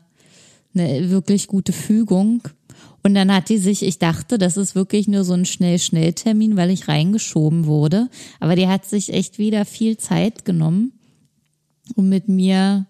[0.74, 2.42] eine wirklich gute Fügung.
[3.02, 6.70] Und dann hat die sich, ich dachte, das ist wirklich nur so ein Schnell-Schnell-Termin, weil
[6.70, 8.08] ich reingeschoben wurde.
[8.40, 10.92] Aber die hat sich echt wieder viel Zeit genommen,
[11.94, 12.86] um mit mir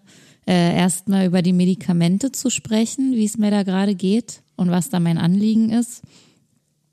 [0.47, 4.89] äh, erstmal über die Medikamente zu sprechen, wie es mir da gerade geht und was
[4.89, 6.01] da mein Anliegen ist.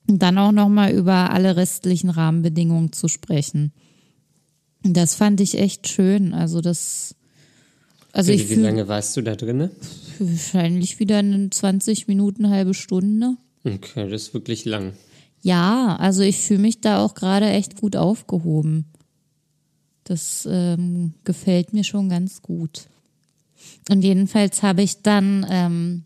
[0.07, 3.73] Und dann auch nochmal über alle restlichen Rahmenbedingungen zu sprechen.
[4.83, 6.35] Das fand ich echt schön.
[6.35, 7.14] Also das,
[8.12, 9.71] also Wie, ich wie lange warst du da drinne?
[10.19, 13.37] wahrscheinlich wieder in 20 Minuten, halbe Stunde.
[13.64, 14.93] Okay, das ist wirklich lang.
[15.43, 18.87] Ja, also ich fühle mich da auch gerade echt gut aufgehoben.
[20.05, 22.88] Das ähm, gefällt mir schon ganz gut.
[23.90, 26.05] Und jedenfalls habe ich dann ähm,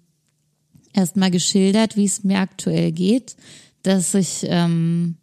[0.93, 3.37] erstmal geschildert, wie es mir aktuell geht,
[3.83, 5.17] dass ich ähm,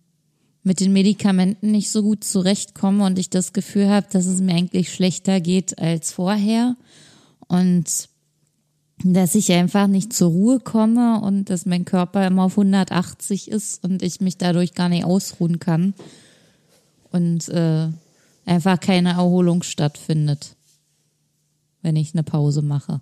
[0.63, 4.55] mit den Medikamenten nicht so gut zurechtkomme und ich das Gefühl habe, dass es mir
[4.55, 6.75] eigentlich schlechter geht als vorher
[7.47, 8.09] und
[9.03, 13.83] dass ich einfach nicht zur Ruhe komme und dass mein Körper immer auf 180 ist
[13.83, 15.93] und ich mich dadurch gar nicht ausruhen kann
[17.11, 17.89] und äh,
[18.45, 20.55] einfach keine Erholung stattfindet,
[21.81, 23.01] wenn ich eine Pause mache.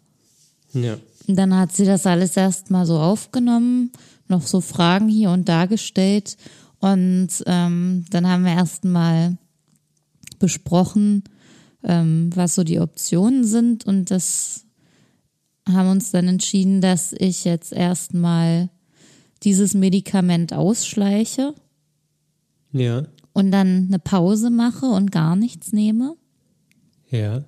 [0.74, 0.98] Ja.
[1.28, 3.92] Und dann hat sie das alles erstmal so aufgenommen,
[4.28, 6.38] noch so Fragen hier und da gestellt.
[6.80, 9.38] Und ähm, dann haben wir erstmal
[10.40, 11.24] besprochen,
[11.84, 13.86] ähm, was so die Optionen sind.
[13.86, 14.66] Und das
[15.70, 18.70] haben uns dann entschieden, dass ich jetzt erstmal
[19.44, 21.54] dieses Medikament ausschleiche
[22.72, 23.04] Ja.
[23.34, 26.16] und dann eine Pause mache und gar nichts nehme.
[27.10, 27.44] Ja.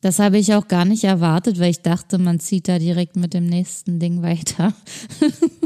[0.00, 3.34] Das habe ich auch gar nicht erwartet, weil ich dachte, man zieht da direkt mit
[3.34, 4.74] dem nächsten Ding weiter.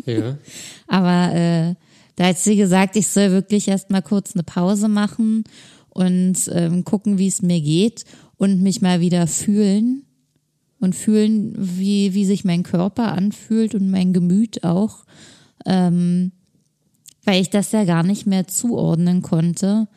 [0.07, 0.39] Ja.
[0.87, 1.75] Aber äh,
[2.17, 5.45] da hat sie gesagt, ich soll wirklich erstmal kurz eine Pause machen
[5.91, 8.05] und ähm, gucken, wie es mir geht
[8.37, 10.05] und mich mal wieder fühlen
[10.81, 15.05] und fühlen, wie, wie sich mein Körper anfühlt und mein Gemüt auch,
[15.67, 16.33] ähm,
[17.25, 19.89] weil ich das ja gar nicht mehr zuordnen konnte,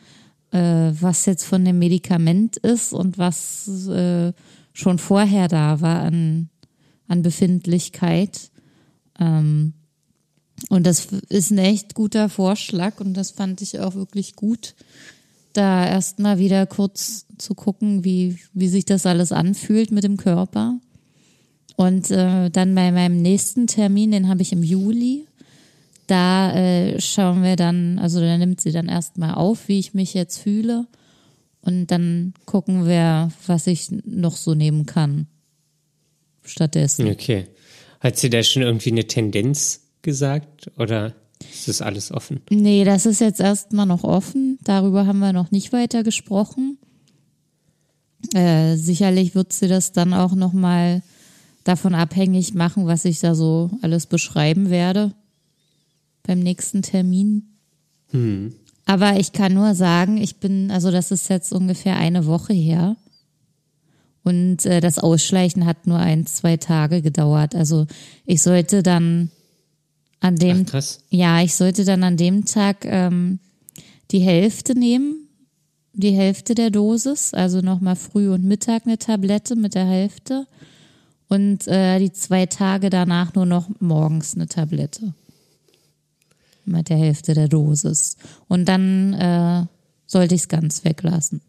[0.54, 4.32] äh, was jetzt von dem Medikament ist und was äh,
[4.72, 6.48] schon vorher da war an,
[7.08, 8.50] an Befindlichkeit.
[9.18, 9.74] Ähm,
[10.70, 14.74] Und das ist ein echt guter Vorschlag und das fand ich auch wirklich gut,
[15.52, 20.78] da erstmal wieder kurz zu gucken, wie, wie sich das alles anfühlt mit dem Körper.
[21.76, 25.26] Und äh, dann bei meinem nächsten Termin, den habe ich im Juli,
[26.06, 30.14] da äh, schauen wir dann, also da nimmt sie dann erstmal auf, wie ich mich
[30.14, 30.86] jetzt fühle.
[31.62, 35.26] Und dann gucken wir, was ich noch so nehmen kann.
[36.42, 37.08] Stattdessen.
[37.08, 37.46] Okay.
[38.00, 42.42] Hat sie da schon irgendwie eine Tendenz gesagt oder ist das alles offen?
[42.50, 44.58] Nee, das ist jetzt erstmal noch offen.
[44.62, 46.76] Darüber haben wir noch nicht weiter gesprochen.
[48.34, 51.02] Äh, sicherlich wird sie das dann auch nochmal
[51.64, 55.14] davon abhängig machen, was ich da so alles beschreiben werde
[56.26, 57.44] beim nächsten Termin.
[58.10, 58.54] Hm.
[58.86, 62.96] Aber ich kann nur sagen, ich bin, also das ist jetzt ungefähr eine Woche her.
[64.24, 67.54] Und äh, das Ausschleichen hat nur ein, zwei Tage gedauert.
[67.54, 67.86] Also
[68.26, 69.30] ich sollte dann
[70.20, 73.38] an dem, Ach, ja, ich sollte dann an dem Tag ähm,
[74.10, 75.28] die Hälfte nehmen,
[75.92, 80.46] die Hälfte der Dosis, also nochmal früh und Mittag eine Tablette mit der Hälfte
[81.28, 85.14] und äh, die zwei Tage danach nur noch morgens eine Tablette
[86.66, 88.16] mit der Hälfte der Dosis.
[88.48, 89.66] Und dann äh,
[90.06, 91.40] sollte ich es ganz weglassen.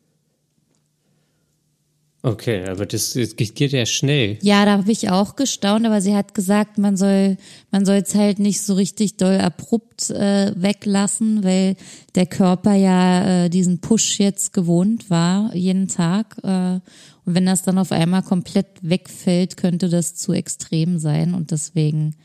[2.25, 4.39] Okay, aber das, das geht ja schnell.
[4.41, 7.37] Ja, da habe ich auch gestaunt, aber sie hat gesagt, man soll
[7.69, 11.75] man soll es halt nicht so richtig doll abrupt äh, weglassen, weil
[12.15, 16.37] der Körper ja äh, diesen Push jetzt gewohnt war jeden Tag.
[16.41, 16.79] Äh,
[17.25, 22.15] und wenn das dann auf einmal komplett wegfällt, könnte das zu extrem sein und deswegen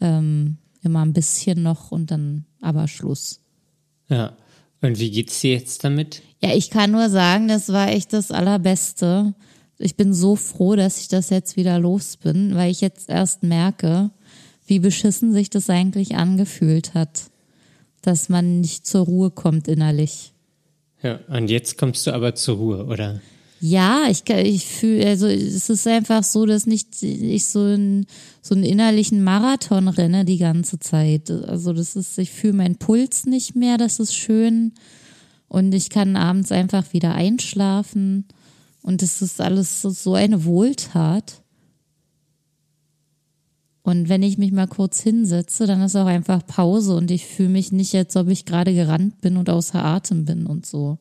[0.00, 3.40] ähm, immer ein bisschen noch und dann aber Schluss.
[4.08, 4.36] Ja.
[4.80, 6.22] Und wie geht's dir jetzt damit?
[6.42, 9.34] Ja, ich kann nur sagen, das war echt das Allerbeste.
[9.78, 13.42] Ich bin so froh, dass ich das jetzt wieder los bin, weil ich jetzt erst
[13.42, 14.10] merke,
[14.66, 17.30] wie beschissen sich das eigentlich angefühlt hat,
[18.02, 20.32] dass man nicht zur Ruhe kommt innerlich.
[21.02, 23.20] Ja, und jetzt kommst du aber zur Ruhe, oder?
[23.66, 28.04] Ja, ich, ich fühle, also es ist einfach so, dass nicht ich so einen
[28.42, 31.30] so einen innerlichen Marathon renne die ganze Zeit.
[31.30, 34.74] Also das ist, ich fühle meinen Puls nicht mehr, das ist schön.
[35.48, 38.26] Und ich kann abends einfach wieder einschlafen.
[38.82, 41.42] Und das ist alles so eine Wohltat.
[43.82, 47.48] Und wenn ich mich mal kurz hinsetze, dann ist auch einfach Pause und ich fühle
[47.48, 50.98] mich nicht, als ob ich gerade gerannt bin und außer Atem bin und so.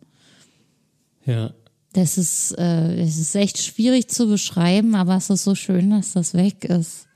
[1.25, 1.53] Ja.
[1.93, 6.13] Das ist, äh, es ist echt schwierig zu beschreiben, aber es ist so schön, dass
[6.13, 7.07] das weg ist.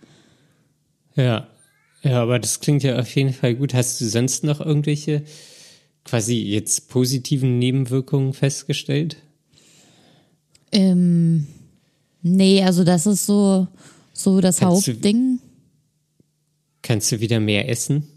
[1.16, 1.48] Ja.
[2.04, 3.74] Ja, aber das klingt ja auf jeden Fall gut.
[3.74, 5.24] Hast du sonst noch irgendwelche
[6.06, 9.18] quasi jetzt positiven Nebenwirkungen festgestellt?
[10.72, 11.48] Ähm,
[12.22, 13.68] nee, also das ist so,
[14.14, 15.40] so das Kannst du- Hauptding.
[16.84, 18.08] Kannst du wieder mehr essen?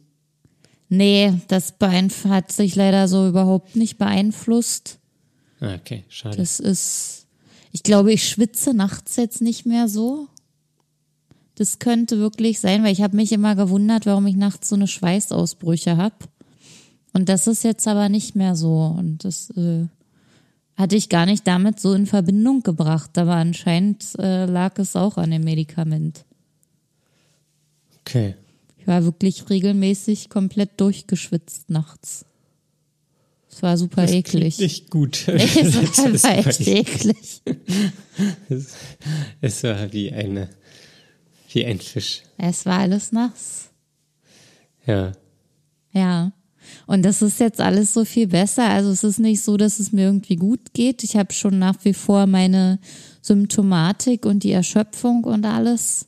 [0.89, 1.75] Nee, das
[2.29, 4.99] hat sich leider so überhaupt nicht beeinflusst.
[5.61, 6.37] Ah, okay, schade.
[6.37, 7.27] Das ist,
[7.73, 10.29] ich glaube, ich schwitze nachts jetzt nicht mehr so.
[11.55, 14.87] Das könnte wirklich sein, weil ich habe mich immer gewundert, warum ich nachts so eine
[14.87, 16.17] Schweißausbrüche habe.
[17.13, 18.95] Und das ist jetzt aber nicht mehr so.
[18.99, 19.87] Und das äh,
[20.77, 23.19] hatte ich gar nicht damit so in Verbindung gebracht.
[23.19, 26.25] Aber anscheinend äh, lag es auch an dem Medikament.
[28.01, 28.37] Okay.
[28.79, 32.25] Ich war wirklich regelmäßig komplett durchgeschwitzt nachts.
[33.61, 34.59] Es war super Das eklig.
[34.59, 35.29] Nicht gut.
[35.29, 37.43] Es Das war ist einfach echt eklig.
[39.43, 40.49] Es war wie eine,
[41.53, 42.23] wie ein Fisch.
[42.39, 43.69] Es war alles nass.
[44.87, 45.13] Ja.
[45.93, 46.33] Ja.
[46.87, 48.67] Und das ist jetzt alles so viel besser.
[48.67, 51.05] Also es ist nicht so, dass es mir irgendwie gut geht.
[51.05, 52.79] Ich habe schon nach wie vor meine
[53.21, 56.07] Symptomatik und die Erschöpfung und alles.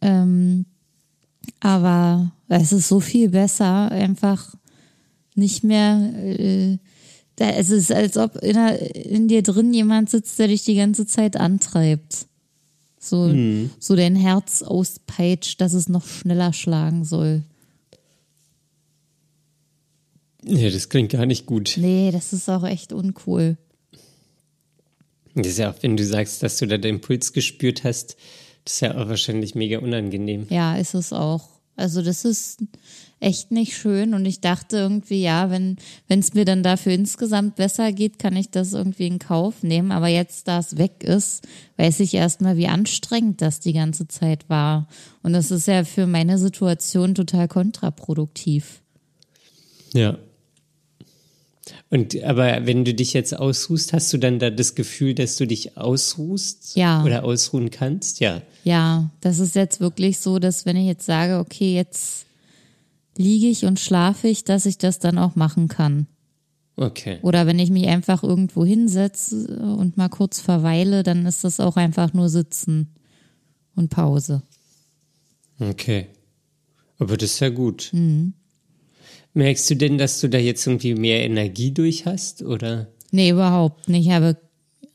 [0.00, 0.64] Ähm,
[1.60, 4.56] aber es ist so viel besser, einfach
[5.34, 6.12] nicht mehr.
[6.14, 6.78] Äh,
[7.36, 11.06] da, es ist, als ob in, in dir drin jemand sitzt, der dich die ganze
[11.06, 12.26] Zeit antreibt.
[12.98, 13.34] So,
[13.78, 17.42] so dein Herz auspeitscht, dass es noch schneller schlagen soll.
[20.42, 21.74] Ja, das klingt gar nicht gut.
[21.78, 23.58] Nee, das ist auch echt uncool.
[25.34, 28.16] Das ist ja auch, wenn du sagst, dass du da den Puls gespürt hast,
[28.64, 30.46] das ist ja auch wahrscheinlich mega unangenehm.
[30.48, 31.48] Ja, ist es auch.
[31.76, 32.62] Also das ist
[33.20, 37.92] echt nicht schön und ich dachte irgendwie, ja, wenn es mir dann dafür insgesamt besser
[37.92, 39.92] geht, kann ich das irgendwie in Kauf nehmen.
[39.92, 41.42] Aber jetzt, da es weg ist,
[41.76, 44.88] weiß ich erstmal, wie anstrengend das die ganze Zeit war.
[45.22, 48.82] Und das ist ja für meine Situation total kontraproduktiv.
[49.94, 50.18] Ja.
[51.88, 55.46] Und aber wenn du dich jetzt ausruhst, hast du dann da das Gefühl, dass du
[55.46, 56.76] dich ausruhst?
[56.76, 57.02] Ja.
[57.04, 58.20] Oder ausruhen kannst?
[58.20, 58.42] Ja.
[58.64, 62.26] Ja, das ist jetzt wirklich so, dass wenn ich jetzt sage, okay, jetzt
[63.16, 66.06] liege ich und schlafe ich, dass ich das dann auch machen kann.
[66.76, 67.18] Okay.
[67.22, 69.46] Oder wenn ich mich einfach irgendwo hinsetze
[69.78, 72.94] und mal kurz verweile, dann ist das auch einfach nur Sitzen
[73.76, 74.42] und Pause.
[75.60, 76.08] Okay.
[76.98, 77.92] Aber das ist ja gut.
[79.34, 82.42] Merkst du denn, dass du da jetzt irgendwie mehr Energie durch hast?
[82.42, 82.88] Oder?
[83.12, 84.06] Nee, überhaupt nicht.
[84.06, 84.36] Ich habe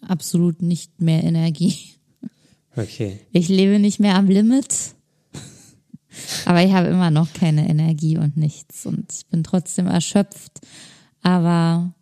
[0.01, 1.75] absolut nicht mehr Energie.
[2.75, 3.19] Okay.
[3.31, 4.95] Ich lebe nicht mehr am Limit.
[6.45, 8.85] Aber ich habe immer noch keine Energie und nichts.
[8.85, 10.59] Und ich bin trotzdem erschöpft.
[11.21, 11.93] Aber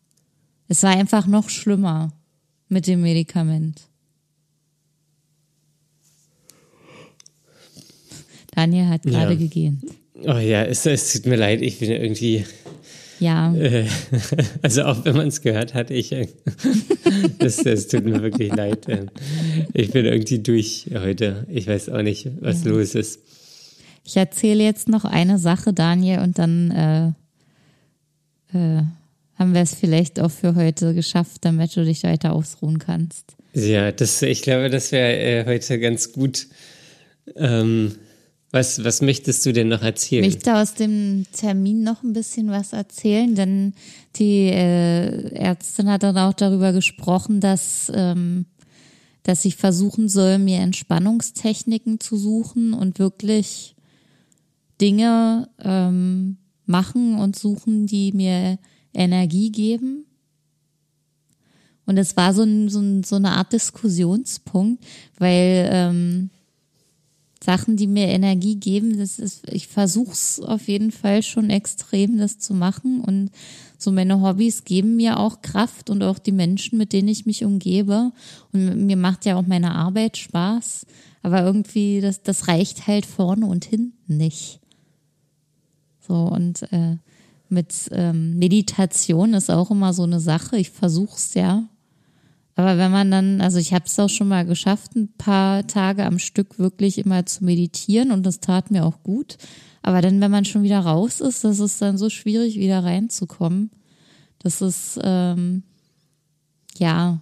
[0.67, 2.13] es war einfach noch schlimmer
[2.69, 3.81] mit dem Medikament.
[8.55, 9.37] Daniel hat gerade Ja.
[9.39, 9.83] gegähnt.
[10.23, 12.43] Oh ja, es, es tut mir leid, ich bin irgendwie,
[13.19, 13.85] Ja, äh,
[14.63, 16.27] also auch wenn man es gehört hat, ich, äh,
[17.39, 18.85] das, das tut mir wirklich leid.
[18.87, 19.09] ähm,
[19.73, 21.45] Ich bin irgendwie durch heute.
[21.49, 23.19] Ich weiß auch nicht, was los ist.
[24.07, 26.71] Ich erzähle jetzt noch eine Sache, Daniel, und dann
[28.53, 28.83] äh, äh,
[29.35, 33.35] haben wir es vielleicht auch für heute geschafft, damit du dich weiter ausruhen kannst.
[33.53, 36.47] Ja, das, ich glaube, das wäre äh, heute ganz gut.
[37.35, 37.95] Ähm,
[38.49, 40.23] was, was möchtest du denn noch erzählen?
[40.23, 43.73] Ich möchte aus dem Termin noch ein bisschen was erzählen, denn
[44.15, 48.45] die äh, Ärztin hat dann auch darüber gesprochen, dass, ähm,
[49.23, 53.75] dass ich versuchen soll, mir Entspannungstechniken zu suchen und wirklich
[54.79, 58.59] Dinge ähm, machen und suchen, die mir
[58.93, 60.05] Energie geben.
[61.85, 64.83] Und es war so, ein, so, ein, so eine Art Diskussionspunkt,
[65.17, 66.29] weil ähm,
[67.41, 72.17] Sachen, die mir Energie geben, das ist, ich versuche es auf jeden Fall schon extrem,
[72.17, 72.99] das zu machen.
[72.99, 73.31] Und
[73.77, 77.45] so meine Hobbys geben mir auch Kraft und auch die Menschen, mit denen ich mich
[77.45, 78.11] umgebe.
[78.51, 80.85] Und mir macht ja auch meine Arbeit Spaß.
[81.21, 84.59] Aber irgendwie, das, das reicht halt vorne und hinten nicht.
[86.07, 86.97] So, und äh,
[87.49, 90.57] mit ähm, Meditation ist auch immer so eine Sache.
[90.57, 91.63] Ich versuch's ja.
[92.55, 96.05] Aber wenn man dann, also ich habe es auch schon mal geschafft, ein paar Tage
[96.05, 99.37] am Stück wirklich immer zu meditieren und das tat mir auch gut.
[99.83, 103.69] Aber dann, wenn man schon wieder raus ist, das ist dann so schwierig, wieder reinzukommen.
[104.39, 105.63] Das ist, ähm,
[106.77, 107.21] ja,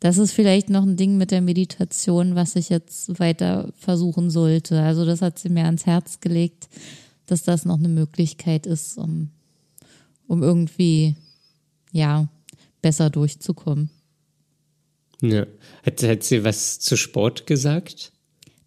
[0.00, 4.80] das ist vielleicht noch ein Ding mit der Meditation, was ich jetzt weiter versuchen sollte.
[4.82, 6.68] Also das hat sie mir ans Herz gelegt,
[7.28, 9.30] dass das noch eine Möglichkeit ist, um,
[10.26, 11.14] um irgendwie,
[11.92, 12.28] ja,
[12.82, 13.90] besser durchzukommen.
[15.20, 15.46] Ja.
[15.84, 18.12] Hat, hat sie was zu Sport gesagt?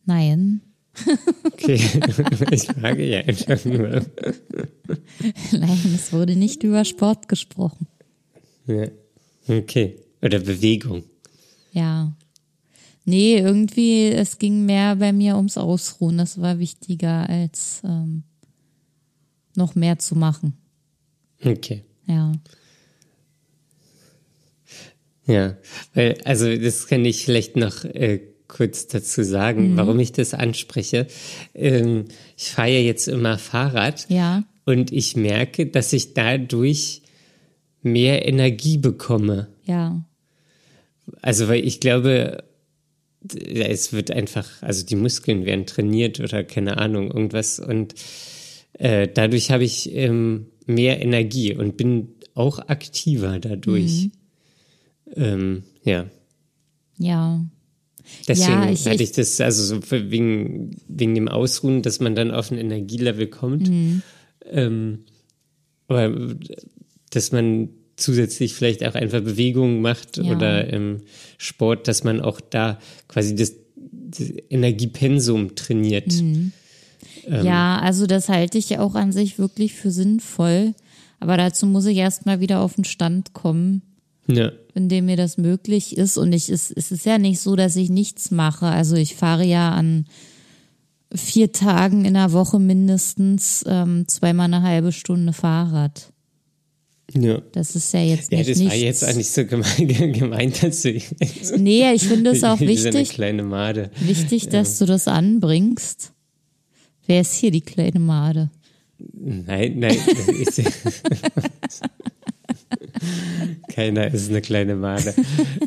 [0.06, 0.62] Nein,
[1.46, 1.76] Okay,
[2.52, 4.06] ich frage ja einfach nur.
[5.52, 7.88] nein, es wurde nicht über Sport gesprochen.
[8.68, 8.88] Ja.
[9.48, 9.98] Okay.
[10.22, 11.04] Oder Bewegung.
[11.72, 12.14] Ja.
[13.06, 16.18] Nee, irgendwie, es ging mehr bei mir ums Ausruhen.
[16.18, 18.24] Das war wichtiger, als ähm,
[19.58, 20.54] noch mehr zu machen.
[21.44, 21.84] Okay.
[22.08, 22.32] Ja.
[25.26, 25.56] Ja,
[25.94, 31.08] weil, also das kann ich vielleicht noch äh, kurz dazu sagen, warum ich das anspreche.
[31.54, 32.06] Ähm,
[32.38, 34.44] ich fahre ja jetzt immer Fahrrad Ja.
[34.66, 37.04] und ich merke, dass ich dadurch
[37.82, 39.48] mehr Energie bekomme.
[39.66, 40.04] Ja.
[41.22, 42.44] Also, weil ich glaube,
[43.46, 47.60] es wird einfach, also die Muskeln werden trainiert oder keine Ahnung, irgendwas.
[47.60, 47.94] Und
[48.74, 54.10] äh, dadurch habe ich ähm, mehr Energie und bin auch aktiver dadurch.
[55.16, 56.06] Ähm, ja.
[56.98, 57.46] Ja.
[58.28, 62.32] Deswegen Ja, ich- hatte ich- das, also so wegen, wegen dem Ausruhen, dass man dann
[62.32, 63.70] auf ein Energielevel kommt.
[63.70, 64.02] Mhm.
[64.50, 65.00] Ähm,
[65.88, 66.36] aber
[67.10, 70.36] dass man zusätzlich vielleicht auch einfach Bewegungen macht Ja.
[70.36, 71.02] oder ähm,
[71.38, 76.12] Sport, dass man auch da quasi das, das Energiepensum trainiert.
[76.14, 76.54] Mhm.
[77.28, 80.74] Ja, also das halte ich ja auch an sich wirklich für sinnvoll.
[81.20, 83.84] Aber dazu muss ich erstmal wieder auf den Stand kommen,
[84.28, 84.52] Ja.
[84.74, 86.18] in dem mir das möglich ist.
[86.18, 88.66] Und ich, es, es ist ja nicht so, dass ich nichts mache.
[88.66, 90.06] Also ich fahre ja an
[91.14, 96.12] vier Tagen in der Woche mindestens ähm, zweimal eine halbe Stunde Fahrrad.
[97.14, 97.40] ja.
[97.52, 98.74] Das ist ja jetzt Ja, nicht das nichts.
[98.74, 100.98] war jetzt auch nicht so gemein, gemeint, dass du
[101.58, 103.92] Nee, ich finde es auch so eine wichtig, kleine Made.
[104.00, 106.14] wichtig, dass du das anbringst.
[107.12, 108.50] Wer ist hier die kleine Made?
[108.98, 109.98] Nein, nein.
[110.40, 110.64] Ich,
[113.68, 115.14] Keiner ist eine kleine Made.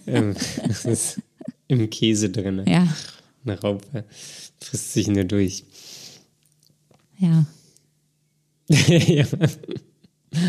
[0.07, 0.35] Ähm,
[0.67, 1.21] das ist
[1.69, 2.65] im Käse drin.
[2.67, 2.89] Ja,
[3.45, 4.07] Eine Raupe
[4.59, 5.65] frisst sich nur durch.
[7.19, 7.45] ja.
[8.71, 9.27] ja.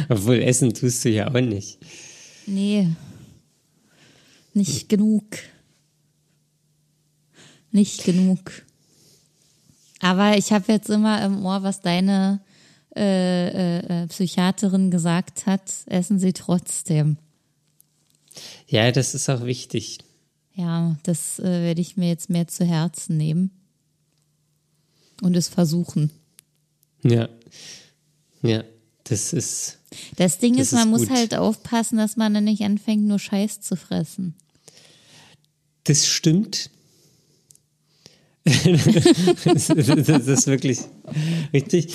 [0.08, 1.78] Obwohl essen tust du ja auch nicht.
[2.46, 2.88] Nee.
[4.54, 5.26] Nicht genug.
[7.74, 8.64] Nicht genug.
[10.06, 12.40] Aber ich habe jetzt immer im Ohr, was deine
[12.96, 17.18] äh, äh, äh, Psychiaterin gesagt hat, essen Sie trotzdem.
[18.68, 19.98] Ja, das ist auch wichtig.
[20.54, 23.50] Ja, das äh, werde ich mir jetzt mehr zu Herzen nehmen
[25.24, 26.12] und es versuchen.
[27.02, 27.28] Ja.
[28.44, 28.64] Ja,
[29.06, 29.80] das ist.
[30.18, 31.18] Das Ding Das ist, man ist muss gut.
[31.18, 34.36] halt aufpassen, dass man dann nicht anfängt, nur Scheiß zu fressen.
[35.86, 36.70] Das stimmt.
[38.46, 40.80] Das, das ist wirklich
[41.52, 41.88] richtig.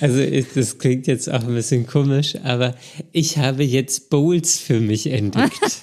[0.00, 0.22] Also
[0.54, 2.76] das klingt jetzt auch ein bisschen komisch, aber
[3.10, 5.82] ich habe jetzt Bowls für mich entdeckt.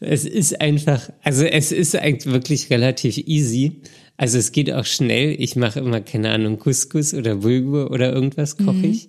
[0.00, 3.80] es ist einfach, also es ist eigentlich wirklich relativ easy.
[4.16, 5.36] Also es geht auch schnell.
[5.40, 9.08] Ich mache immer, keine Ahnung, Couscous oder Bulgur oder irgendwas koche ich.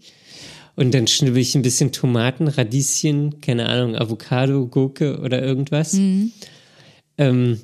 [0.76, 5.94] Und dann schnibbel ich ein bisschen Tomaten, Radieschen, keine Ahnung, Avocado, Gurke oder irgendwas.
[7.18, 7.62] Ähm,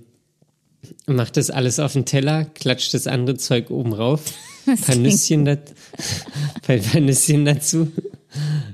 [1.07, 4.33] mach das alles auf den Teller, klatscht das andere Zeug oben rauf,
[4.85, 5.73] paar Nüsschen, dat,
[6.63, 7.91] paar, Nüsschen dazu,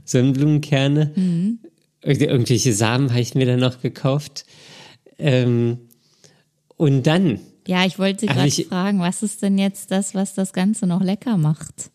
[0.05, 1.57] Sonnenblumenkerne,
[2.03, 4.45] Irgendw- irgendwelche Samen habe ich mir dann noch gekauft.
[5.19, 5.79] Ähm,
[6.77, 10.85] und dann, Ja, ich wollte gerade fragen, was ist denn jetzt das, was das Ganze
[10.87, 11.91] noch lecker macht?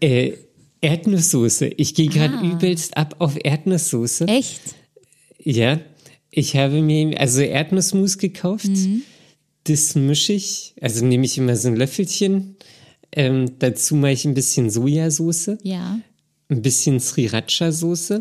[0.00, 0.32] äh,
[0.80, 1.66] Erdnusssoße.
[1.76, 2.42] Ich gehe gerade Ah.
[2.42, 4.26] übelst ab auf Erdnusssoße.
[4.28, 4.60] Echt?
[5.42, 5.80] Ja,
[6.30, 8.68] ich habe mir also Erdnussmus gekauft.
[9.66, 12.56] Das mische ich, also nehme ich immer so ein Löffelchen.
[13.12, 15.98] Ähm, dazu mache ich ein bisschen Sojasauce, Ja.
[16.48, 18.18] ein bisschen Sriracha-Soße.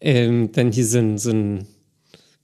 [0.00, 1.66] Ähm, dann hier so ein, so ein,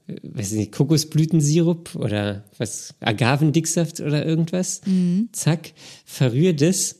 [0.06, 4.80] äh, weiß nicht, Kokosblütensirup oder was, Agavendicksaft oder irgendwas.
[5.32, 5.72] Zack,
[6.06, 6.96] verrühre das.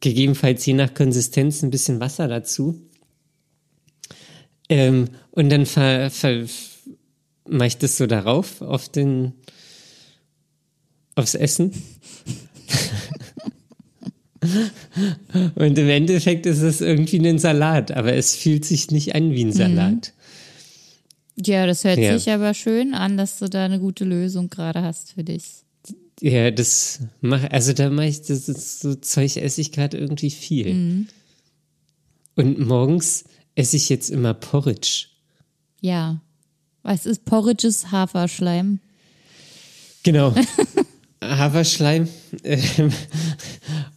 [0.00, 2.80] Gegebenenfalls je nach Konsistenz ein bisschen Wasser dazu.
[4.68, 6.44] Ähm, und dann ver, ver,
[7.48, 9.32] mache ich das so darauf, auf den,
[11.14, 11.72] aufs Essen.
[15.54, 19.44] und im Endeffekt ist es irgendwie ein Salat, aber es fühlt sich nicht an wie
[19.44, 20.12] ein Salat.
[21.36, 22.18] Ja, das hört Ja.
[22.18, 25.44] sich aber schön an, dass du da eine gute Lösung gerade hast für dich.
[26.20, 30.30] Ja, das mache, also da mache ich, das ist so Zeug esse ich gerade irgendwie
[30.30, 31.06] viel.
[32.36, 35.06] Und morgens esse ich jetzt immer Porridge.
[35.80, 36.20] Ja.
[36.82, 38.80] Was ist Porridge ist Haferschleim?
[40.04, 40.34] Genau.
[41.22, 42.08] Haferschleim.
[42.44, 42.92] Ähm,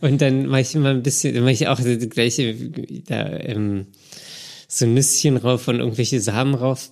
[0.01, 2.53] und dann mache ich immer ein bisschen, dann mache ich auch das gleiche,
[3.07, 3.87] da, ähm,
[4.67, 6.91] so Nüsschen rauf und irgendwelche Samen rauf.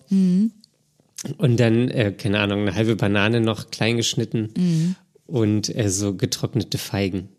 [1.38, 4.49] Und dann, äh, keine Ahnung, eine halbe Banane noch klein geschnitten
[5.25, 7.29] und äh, so getrocknete Feigen.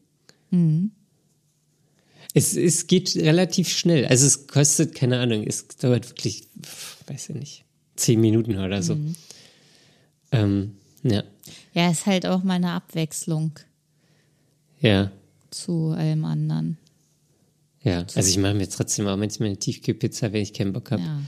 [2.34, 4.06] Es, es geht relativ schnell.
[4.06, 6.48] Also es kostet, keine Ahnung, es dauert wirklich,
[7.06, 7.64] weiß ich nicht,
[7.96, 8.94] zehn Minuten oder so.
[10.32, 10.72] Ähm,
[11.04, 11.22] ja,
[11.72, 13.58] Ja, ist halt auch mal eine Abwechslung
[14.80, 15.10] ja.
[15.50, 16.78] zu allem anderen.
[17.82, 21.02] Ja, also ich mache mir trotzdem auch manchmal eine Tiefkühlpizza, wenn ich keinen Bock habe.
[21.02, 21.20] Ja.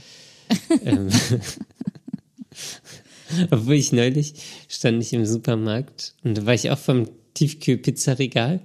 [0.83, 1.09] Ähm,
[3.51, 4.33] obwohl ich neulich
[4.67, 8.61] stand ich im Supermarkt und da war ich auch vom Tiefkühlpizzaregal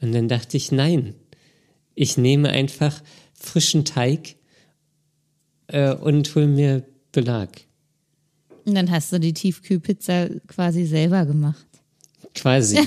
[0.00, 1.14] und dann dachte ich, nein,
[1.94, 3.02] ich nehme einfach
[3.32, 4.36] frischen Teig
[5.66, 7.62] äh, und hol mir Belag.
[8.64, 11.66] Und dann hast du die Tiefkühlpizza quasi selber gemacht.
[12.34, 12.78] Quasi.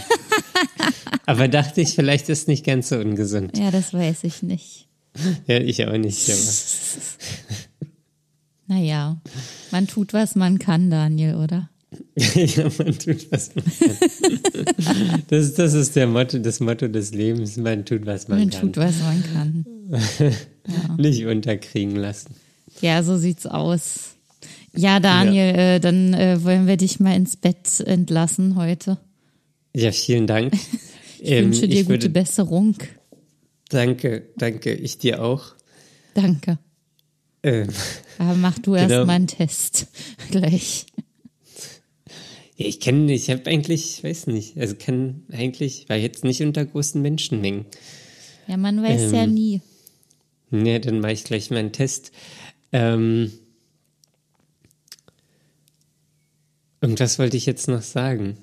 [1.25, 3.57] aber dachte ich, vielleicht ist nicht ganz so ungesund.
[3.57, 4.88] Ja, das weiß ich nicht.
[5.47, 6.30] Ja, ich auch nicht.
[6.30, 6.41] Aber.
[8.69, 9.21] Naja,
[9.71, 11.69] man tut, was man kann, Daniel, oder?
[12.17, 15.23] ja, man tut, was man kann.
[15.30, 17.55] Das, das ist der Motto, das Motto des Lebens.
[17.55, 18.61] Man tut, was man, Man kann.
[18.73, 19.65] tut, was man kann.
[20.97, 22.36] Nicht unterkriegen lassen.
[22.82, 24.16] Ja, so sieht's aus.
[24.78, 28.97] Ja, Daniel, Äh, dann äh, wollen wir dich mal ins Bett entlassen heute.
[29.75, 30.53] Ja, vielen Dank.
[31.19, 32.75] Ich wünsche dir gute würde, Besserung.
[33.69, 34.71] Danke, danke.
[34.75, 35.55] Ich dir auch.
[36.13, 36.59] Danke.
[37.41, 37.69] Ähm,
[38.19, 38.84] Aber mach du Genau.
[38.93, 39.88] erst mal einen Test
[40.32, 40.86] gleich.
[42.55, 46.63] ja, ich kenne, ich habe eigentlich, weiß nicht, also kann eigentlich, war jetzt nicht unter
[46.65, 47.65] großen Menschenmengen.
[48.47, 49.61] Ja, man weiß ja Ähm, nie.
[50.51, 52.11] Ne, dann mache ich gleich mal einen Test.
[52.71, 53.32] Ähm,
[56.82, 58.38] irgendwas wollte ich jetzt noch sagen.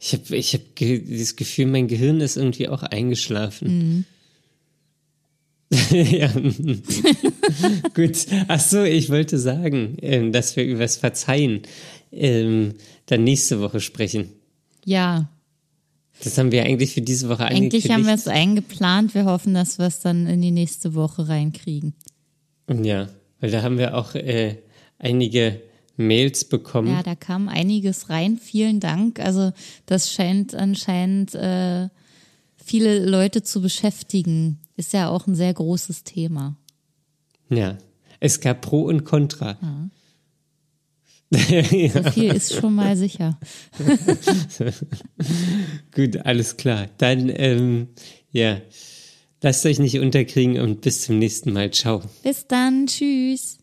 [0.00, 4.04] Ich habe ich hab das Gefühl, mein Gehirn ist irgendwie auch eingeschlafen.
[5.90, 6.30] ja.
[7.94, 8.26] Gut.
[8.48, 11.62] Ach so, ich wollte sagen, ähm, dass wir übers Verzeihen
[12.12, 12.74] ähm,
[13.06, 14.28] dann nächste Woche sprechen.
[14.84, 15.28] Ja,
[16.22, 19.14] Das haben wir eigentlich für diese Woche eigentlich haben wir es eingeplant.
[19.14, 21.94] Wir hoffen, dass wir es dann in die nächste Woche reinkriegen.
[22.70, 23.08] Ja,
[23.40, 24.56] weil da haben wir auch äh,
[24.98, 25.60] einige
[25.96, 26.88] Mails bekommen.
[26.88, 28.38] Ja, da kam einiges rein.
[28.38, 29.20] Vielen Dank.
[29.20, 29.52] Also
[29.86, 31.88] das scheint anscheinend äh,
[32.56, 36.56] viele Leute zu beschäftigen, ist ja auch ein sehr großes Thema.
[37.48, 37.78] Ja,
[38.20, 39.58] es gab Pro und Contra.
[39.60, 39.88] Ja.
[41.34, 43.40] So viel ist schon mal sicher.
[45.94, 46.88] Gut, alles klar.
[46.98, 47.88] Dann, ähm,
[48.30, 48.60] ja,
[49.42, 51.72] lasst euch nicht unterkriegen und bis zum nächsten Mal.
[51.72, 52.02] Ciao.
[52.22, 52.86] Bis dann.
[52.86, 53.58] Tschüss.